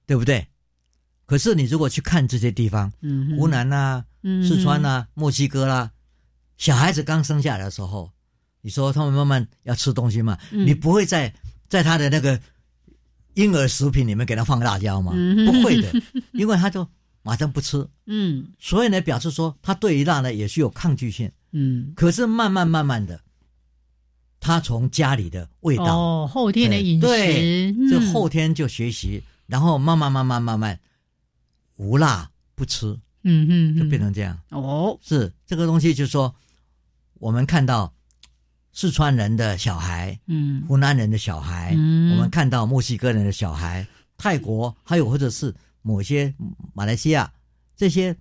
[0.05, 0.47] 对不对？
[1.25, 5.91] 可是你如果去看这些地方，嗯湖南呐、嗯四川呐、墨西哥啦，
[6.57, 8.11] 小孩子刚生下来的时候，
[8.61, 11.33] 你说他们慢慢要吃东西嘛，嗯你不会在
[11.69, 12.39] 在他的那个
[13.35, 15.11] 婴儿食品里面给他放辣椒吗？
[15.15, 15.45] 嗯。
[15.45, 15.91] 不会的，
[16.33, 16.87] 因为他就
[17.21, 18.47] 马上不吃，嗯。
[18.59, 21.31] 所以呢，表示说他对于辣呢也是有抗拒性。
[21.51, 23.21] 嗯，可是慢慢慢慢的，
[24.39, 28.11] 他从家里的味道，哦，后天的饮食，对，嗯。
[28.11, 30.79] 后天就学习，然后慢慢慢慢慢慢
[31.77, 34.37] 无辣不吃，嗯嗯，就变成这样。
[34.49, 36.33] 哦，是这个东西，就是说
[37.19, 37.93] 我们看到
[38.73, 40.63] 四川人的小孩，嗯。
[40.67, 42.11] 湖南人的小孩，嗯。
[42.11, 46.33] 我们看到墨西哥人的小孩，泰国还有或者是某些
[46.73, 47.31] 马来西亚
[47.77, 48.15] 这些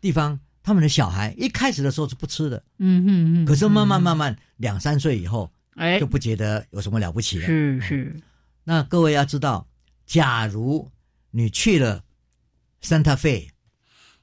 [0.00, 5.98] 地方，他们的小孩一开始的时候是不吃的，嗯嗯嗯，可是慢慢慢慢两三岁以后哎。
[5.98, 7.46] 就不觉得有什么了不起了。
[7.46, 8.20] 是是，
[8.62, 9.66] 那各位要知道，
[10.06, 10.90] 假如
[11.30, 12.02] 你去了
[12.82, 13.48] Santa Fe，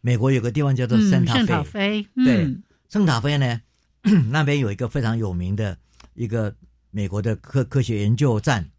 [0.01, 2.63] 美国有个地方叫做嗯 Santa Fe，、菲，对嗯。
[2.89, 3.61] 圣塔菲呢，
[4.29, 5.77] 那边有一个非常有名的
[6.13, 6.55] 一个
[6.89, 8.69] 美国的科科学研究站，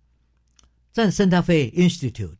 [0.93, 2.37] 在圣塔菲 Institute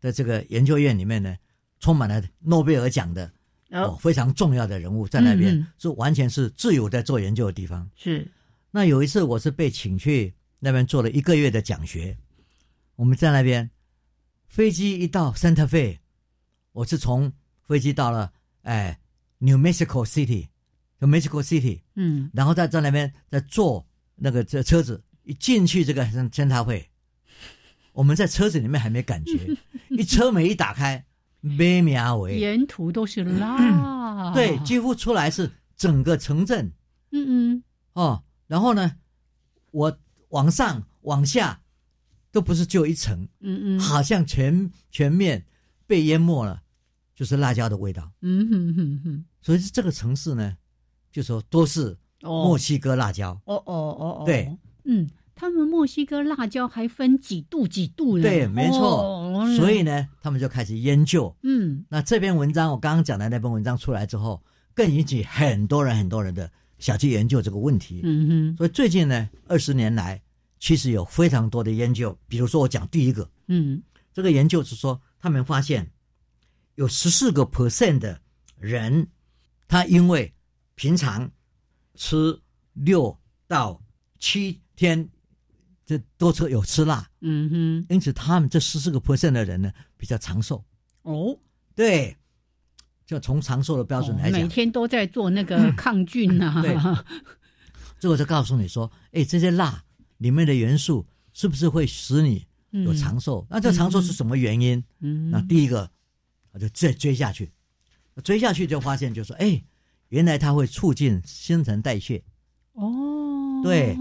[0.00, 1.36] 的这个研究院里面呢，
[1.78, 3.26] 充满了诺贝尔奖的
[3.70, 3.82] 哦。
[3.82, 7.88] 哦非常重要的人物在那边，是完全是自由在做研究的地方。
[7.94, 8.30] 是，
[8.70, 12.16] 那有一次我是被请去那边做了一个月的讲学，
[12.96, 13.70] 我们在那边
[14.48, 15.98] 飞机一到 Santa Fe，
[16.72, 17.32] 我是从
[17.66, 18.98] 飞机到了哎
[19.38, 20.48] New Mexico City，
[21.02, 22.30] 就 Mexico City，嗯。
[22.32, 23.84] 然后在在那边在坐
[24.14, 26.84] 那个这车子一进去这个 Santa Fe，
[27.92, 29.56] 我们在车子里面还没感觉，
[29.90, 31.04] 一车门一打开，
[31.40, 36.72] 美妙为沿途都是辣，对，几乎出来是整个城镇。
[37.10, 37.64] 嗯嗯。
[37.94, 38.96] 哦，然后呢，
[39.72, 39.98] 我
[40.28, 41.62] 往上往下
[42.30, 45.44] 都不是只有一层，嗯嗯，好像全全面
[45.86, 46.62] 被淹没了，
[47.14, 48.12] 就是辣椒的味道。
[48.20, 50.56] 嗯哼哼哼，所以这个城市呢，
[51.12, 53.30] 就说都是哦墨西哥辣椒。
[53.44, 54.50] 哦哦哦哦，对，
[54.84, 58.22] 嗯，他们墨西哥辣椒还分几度几度呢？
[58.22, 58.80] 对，没错。
[58.80, 61.34] 哦所以，呢，他们就开始研究。
[61.42, 64.42] 嗯那这篇文章我刚刚讲的那篇文章出来之后，
[64.72, 68.00] 更引起很多人很多人的想去研究这个问题。
[68.04, 70.20] 嗯哼所以最近呢，二十年来，
[70.60, 72.16] 其实有非常多的研究。
[72.28, 73.82] 比如说，我讲第一个，嗯
[74.14, 75.90] 这个研究是说，他们发现
[76.76, 78.20] 有十四个 percent 的
[78.58, 79.08] 人，
[79.66, 80.32] 他因为
[80.74, 81.30] 平常
[81.94, 82.38] 吃
[82.72, 83.16] 六
[83.46, 83.80] 到
[84.18, 85.08] 七天，
[85.84, 90.64] 这多吃有吃辣，嗯哼，因此他们这十四个 percent 的人呢比较长寿。
[91.02, 91.36] 哦，
[91.74, 92.16] 对，
[93.04, 96.76] 就从长寿的标准来讲，每天都在做那个抗菌啊，对。
[97.98, 99.84] 这我就告诉你说，哎，这些辣
[100.18, 103.46] 里面的元素是不是会使你有长寿？
[103.48, 104.82] 那这长寿是什么原因？
[104.98, 105.88] 嗯，那第一个，
[106.50, 107.52] 我就追追下去，
[108.24, 109.62] 追下去就发现，就说，哎，
[110.12, 112.22] 原来它会促进新陈代谢。
[112.74, 113.96] 哦，对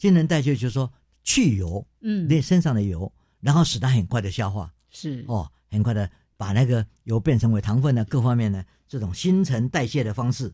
[0.00, 0.92] 新陈代谢就是说
[1.22, 10.52] 去油，嗯，那身上的油，然后使它很快的消化，是哦，很快的把那个油变成为糖分呢，各方面呢，这种新陈代谢的方式。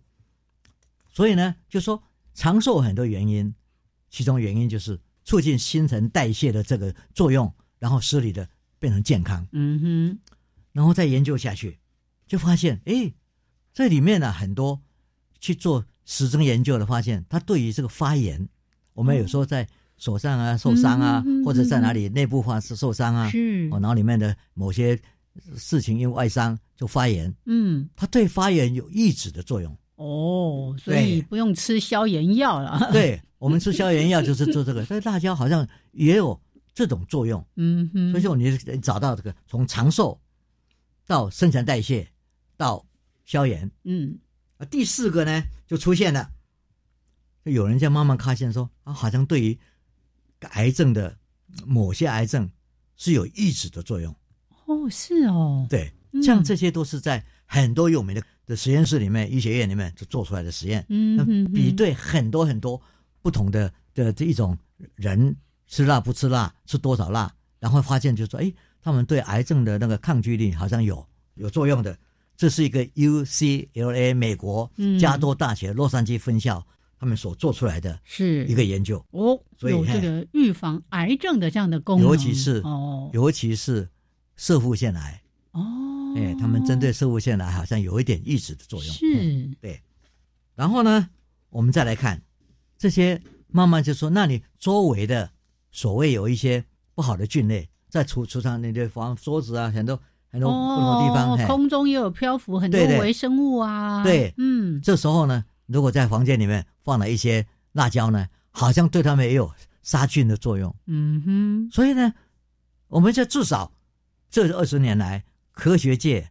[1.08, 2.02] 所以呢，就说
[2.34, 3.54] 长寿很多原因，
[4.10, 8.46] 其中原因就是促进新陈代谢的这个作用，然后使你的
[8.78, 9.48] 变成健康。
[9.52, 10.18] 嗯哼，
[10.72, 11.78] 然后再研究下去，
[12.26, 13.14] 就发现，哎，
[13.72, 14.82] 这里面呢很多
[15.40, 18.48] 去做实证研究的，发现它对于这个发炎，
[18.92, 19.66] 我们有时候在
[19.96, 24.98] 手上啊受伤啊，或者在哪里内部发是受伤啊，是哦，脑里面的某些
[25.56, 29.76] 事情因为外伤就发炎，嗯，它对发炎有抑制的作用。
[29.96, 32.88] 哦，所以不用吃消炎药了。
[32.92, 36.40] 对我们吃消炎药就是做这个，所以辣椒好像也有
[36.72, 37.44] 这种作用。
[37.56, 40.18] 嗯哼，所以说你找到这个从长寿
[41.06, 42.08] 到新陈代谢
[42.56, 42.82] 到
[43.26, 44.18] 消炎，嗯
[44.60, 46.30] 啊，第四个呢就出现了，
[47.42, 49.58] 就有人在慢慢发现说啊，好像对于
[50.50, 51.16] 癌症的
[51.64, 52.50] 某些癌症
[52.96, 54.14] 是有抑制的作用。
[54.66, 62.78] 哦，是哦，对，嗯像这些都是在很多有名的的实验室里面，医学院里面就做出来的实验，那嗯哼哼比对很多很多
[63.22, 64.56] 不同的的这一种
[64.94, 65.34] 人
[65.66, 68.52] 吃辣不吃辣，吃多少辣，然后发现就说，哎，
[68.82, 71.96] 他们对癌症的那个抗拒力好像有有作用的。
[72.40, 74.98] 这是一个 UCLA 美国嗯。
[74.98, 76.66] 加州大学洛杉矶分校
[76.98, 78.46] 他们所做出来的是。
[78.46, 83.10] 一个研究，哦，所以这个预防癌症的这样的功能，尤其是哦。
[83.12, 83.86] 尤其是
[84.36, 85.60] 射腹腺癌，哦，
[86.16, 88.90] 哎，他们针对射腹腺癌好像有一点抑制的作用。
[88.94, 89.50] 是。
[89.60, 89.78] 对，
[90.54, 91.10] 然后呢，
[91.50, 92.22] 我们再来看
[92.78, 95.30] 这些，慢慢就说，那你周围的
[95.70, 96.64] 所谓有一些
[96.94, 104.32] 不好的菌类，在厨厨房那些房桌子啊，很多很多不同的地方，空中也有漂浮很多微生物啊，对。
[104.38, 109.52] 嗯，这时候呢，如果在房间里面放了一些辣椒呢，好像对它们也有
[109.82, 110.74] 杀菌的作用。
[110.86, 112.14] 嗯哼，所以呢，
[112.88, 113.72] 我们这至少
[114.30, 116.30] 这二十年来，科学界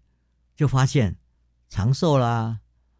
[0.55, 1.15] 就发现
[1.67, 2.59] 长寿啦，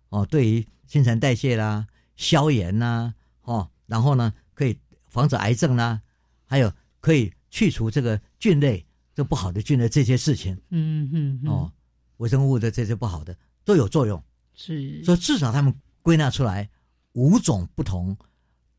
[0.10, 4.78] 哦，对于新陈代谢啦、消炎啦，哦，然后呢，可以
[5.08, 6.02] 防止癌症啦，
[6.46, 8.86] 还有可以去除这个菌类
[9.20, 11.72] 这不好的菌的这些事情嗯哼哼，哦，
[12.20, 14.24] 微生物的这些不好的都有作用。
[14.54, 16.70] 是所以至少他们归纳出来
[17.12, 18.18] 五种不同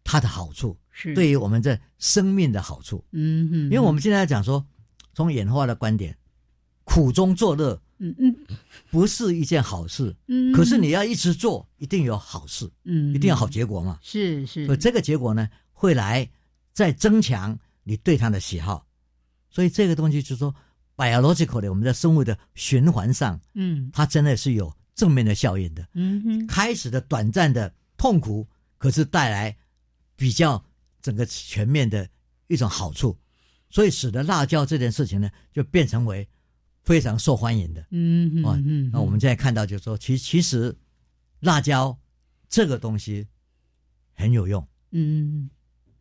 [0.03, 3.05] 它的好处，是对于我们这生命的好处。
[3.11, 4.66] 嗯哼，因为我们现在讲说，
[5.12, 6.16] 从演化的观点，
[6.84, 8.34] 苦中作乐嗯嗯
[8.91, 10.16] 不是一件好事。
[10.26, 13.99] 嗯，可是你要一直做，一定有好事，嗯一定有好结果嘛。
[14.01, 16.26] 是是，所以这个结果呢，会来
[16.72, 18.86] 再增强你对它的喜好。
[19.51, 20.55] 所以这个东西就是说
[20.96, 25.86] ，biological 的我们在生物的循环上，嗯它真的是有正面的效应的。
[25.94, 28.46] 嗯哼，开始的短暂的痛苦，
[28.78, 29.57] 可是带来
[30.16, 30.64] 比较
[31.03, 32.09] 整个全面的
[32.46, 33.18] 一种好处，
[33.70, 36.28] 所以使得辣椒这件事情呢，就变成为
[36.82, 37.80] 非常受欢迎的。
[37.82, 40.76] 哦嗯哼嗯，那我们现在看到就是说，其其实
[41.40, 41.98] 辣椒
[42.48, 43.26] 这个东西
[44.14, 44.66] 很有用。
[44.90, 45.48] 嗯，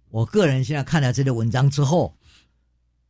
[0.09, 2.17] 我个人现在看了这些文章之后，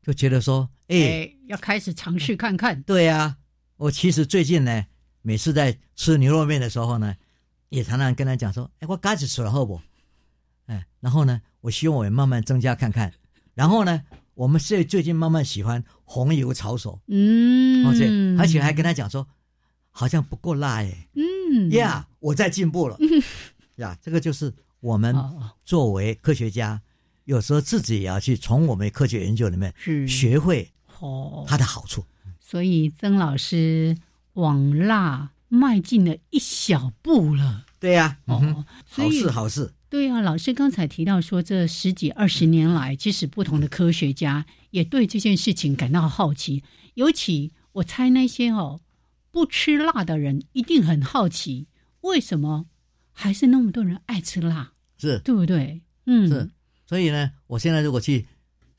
[0.09, 3.37] 就觉得说，哎，哎，要开始尝试看看，对呀、
[3.77, 4.85] 我其实最近呢，
[5.21, 7.15] 每次在吃牛肉面的时候呢，
[7.69, 9.79] 也常常跟他讲说，哎，我嘎子吃了好不？
[10.65, 13.13] 哎，然后呢，我希望我也慢慢增加看看。
[13.53, 14.01] 然后呢，
[14.33, 19.27] 我们是最近慢慢喜欢红油炒手，嗯，而且而且还跟他讲说，
[19.91, 21.69] 好像不够辣哎，嗯。
[21.69, 22.97] 呀，我在进步了，
[23.77, 25.51] 呀，这个就是我们哦。
[25.63, 26.81] 作为科学家，
[27.29, 30.67] 有时候自己也要去从我们科学研究里面是学会
[30.99, 32.03] 哦，它的好处。
[32.39, 33.95] 所以曾老师
[34.33, 37.67] 往辣迈进了一小步了。
[37.79, 39.71] 对呀、哦，所好事好事。
[39.89, 46.63] 对啊，老师刚才提到说，这十几二十年来，其实不同的科学家也对这件事情感到好奇。
[46.95, 48.81] 尤其我猜那些哦
[49.29, 51.67] 不吃辣的人一定很好奇，
[52.01, 52.65] 为什么
[53.11, 55.81] 还是那么多人爱吃辣，是对不对？
[56.07, 56.49] 嗯，是，
[56.89, 58.25] 所以呢，我现在如果去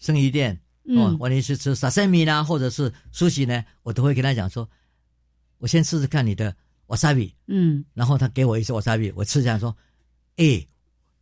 [0.00, 0.52] 生鱼店，
[0.82, 4.68] 哦嗯，万一是吃沙塞米啦，或者是苏西呢，我都会跟他讲说，
[5.58, 6.56] 我先试试看你的
[6.88, 7.84] wasabi，嗯。
[7.94, 9.76] 然后他给我一些 wasabi，我吃下来说，
[10.38, 10.66] 哎，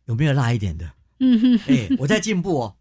[0.05, 0.91] 有没有辣一点的？
[1.19, 1.39] 嗯。
[1.39, 2.75] 哼，哎，我在进步哦，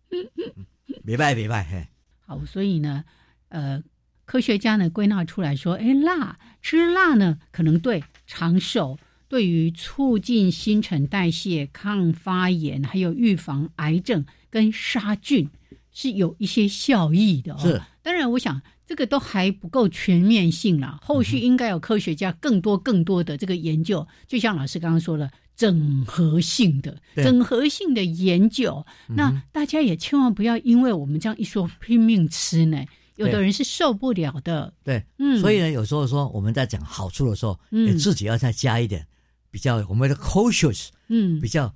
[1.04, 1.86] 别拜别拜，嘿，
[2.24, 3.04] 好，所以呢，
[3.50, 3.82] 呃，
[4.24, 8.98] 科学家呢归纳出来说，哎，辣吃辣呢，可能对长寿、
[9.28, 15.48] 对于促进新陈代谢、抗发炎，还有预防癌症跟杀菌
[15.92, 17.58] 是有一些效益的哦。
[17.60, 25.30] 是，当然，我想这个都还不够全面性啦，后续应该有科学家更多更多的这个研究，就像老师刚刚说的。
[25.58, 32.80] 整合性的、整合性的研究，那大家也千万不要因为我们这样一说拼命吃呢，
[33.16, 34.72] 有的人是受不了的。
[34.84, 35.40] 对，嗯。
[35.40, 37.88] 所以呢，有时候说我们在讲好处的时候，嗯。
[37.88, 39.04] 也自己要再加一点
[39.51, 41.40] 比较我们的 cautious，嗯。
[41.40, 41.74] 比较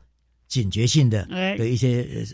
[0.49, 1.57] 警觉性的哎。
[1.57, 2.25] 的一些呃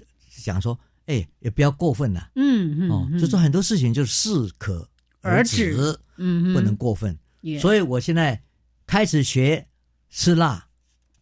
[0.43, 2.31] 讲说，哎，也不要过分了。
[2.35, 3.19] 嗯嗯，哦，嗯。
[3.19, 4.89] 就说很多事情就是适可
[5.21, 5.99] 而止，止。
[6.17, 7.17] 嗯不能过分。
[7.61, 8.43] 所以我现在
[8.87, 9.67] 开始学
[10.11, 10.67] 吃辣，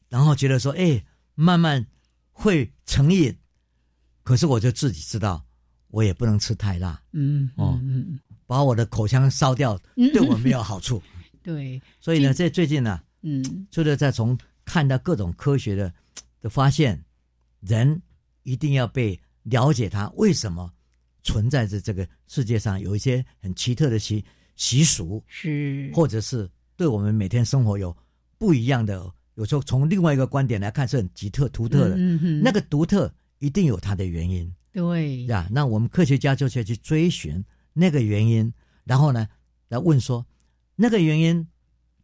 [0.08, 1.04] 然后觉得说，哎，
[1.34, 1.86] 慢慢
[2.32, 3.36] 会成瘾。
[4.22, 5.44] 可是我就自己知道，
[5.88, 7.78] 我也不能吃太辣，嗯哦。
[7.82, 10.10] 嗯嗯把我的口腔烧掉，嗯。
[10.12, 11.02] 对我没有好处。
[11.42, 11.80] 对。
[12.00, 13.66] 所以呢，在最近呢，嗯。
[13.70, 15.92] 除了在从看到各种科学的
[16.40, 17.04] 的发现，
[17.60, 18.00] 人
[18.44, 20.72] 一定要被了解他为什么
[21.22, 24.24] 存在着这个世界上有一些很奇特的习
[24.54, 25.90] 习俗，是。
[25.92, 27.94] 或者是对我们每天生活有
[28.38, 34.52] 不一样的，有时候从另外一个观点来看是很奇特独特的，嗯哼那个独特一定有它的原因。
[34.72, 35.24] 对。
[35.24, 35.48] 呀。
[35.50, 38.52] 那我们科学家就是要去追寻那个原因，
[38.84, 39.26] 然后呢
[39.68, 40.24] 来问说
[40.76, 41.46] 那个原因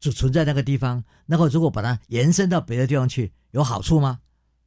[0.02, 4.18] 只存在那个地方，然后如果把它延伸到别的地方去，有好处吗？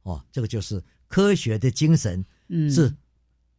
[0.02, 2.90] 哦，这个就是科学的精神，嗯，是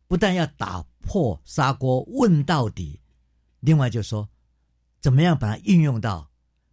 [0.08, 3.00] 不但要打破砂锅问到底，
[3.60, 4.28] 另外就是说，
[5.00, 6.28] 怎么样把它运用到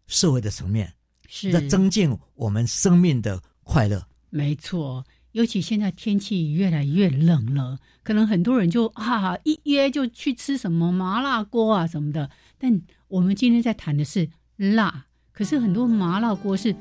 [0.07, 0.95] 社会的层面，
[1.29, 4.09] 是在增进我们生命的快乐。
[4.31, 12.31] 没错，尤其现在天气越来越冷了，可能很多人就啊一约就去吃什么麻辣锅啊什么的。
[12.57, 16.75] 但我们今天在谈的是辣，可是很多麻辣锅是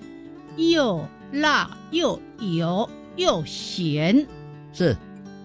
[0.58, 4.26] 又辣又油又咸，
[4.72, 4.96] 是。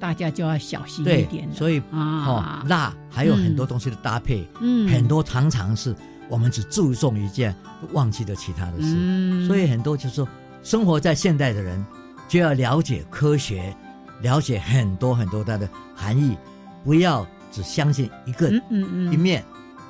[0.00, 1.54] 大家就要小心一点，了。
[1.54, 2.24] 所以啊。
[2.24, 4.88] 哦，辣还有很多东西的搭配，嗯。
[4.88, 5.92] 很多常常是
[6.28, 7.52] 我们只注重一件，
[7.92, 8.94] 忘记了其他的事。
[8.96, 9.44] 嗯。
[9.48, 10.28] 所以很多就是说，
[10.62, 11.84] 生活在现代的人
[12.28, 13.74] 就要了解科学，
[14.22, 16.36] 了解很多很多它的含义，
[16.84, 19.12] 不要只相信一个嗯嗯嗯。
[19.12, 19.44] 一面，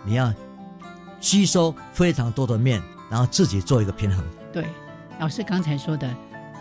[0.06, 0.32] 你要
[1.20, 4.24] 吸收非常多的面，然后自己做一个平衡。
[4.52, 4.64] 对，
[5.18, 6.08] 老师刚才说的，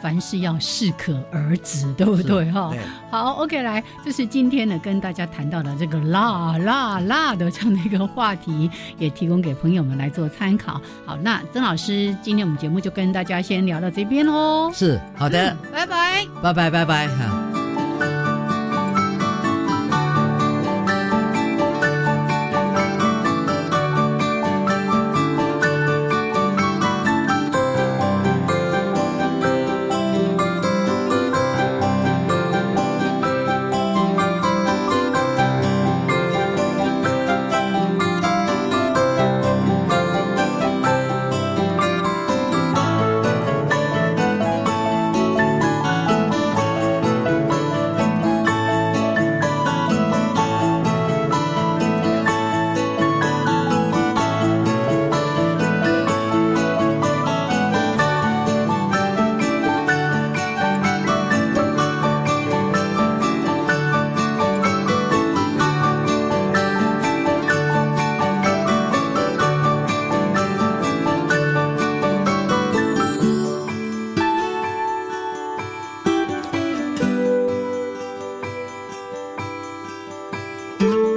[0.01, 2.73] 凡事要适可而止，对不对哈？
[3.09, 10.81] 好，OK，来，这是今天呢跟大家谈到的这个辣辣辣的这样的一个话题，也提供给朋友们来做参考。
[11.05, 14.71] 好，那曾老师，今天我们节目就跟大家先聊到这边喽。
[14.73, 16.25] 是好的，嗯拜拜。
[16.41, 17.66] 拜拜拜拜
[80.79, 81.16] 嗯。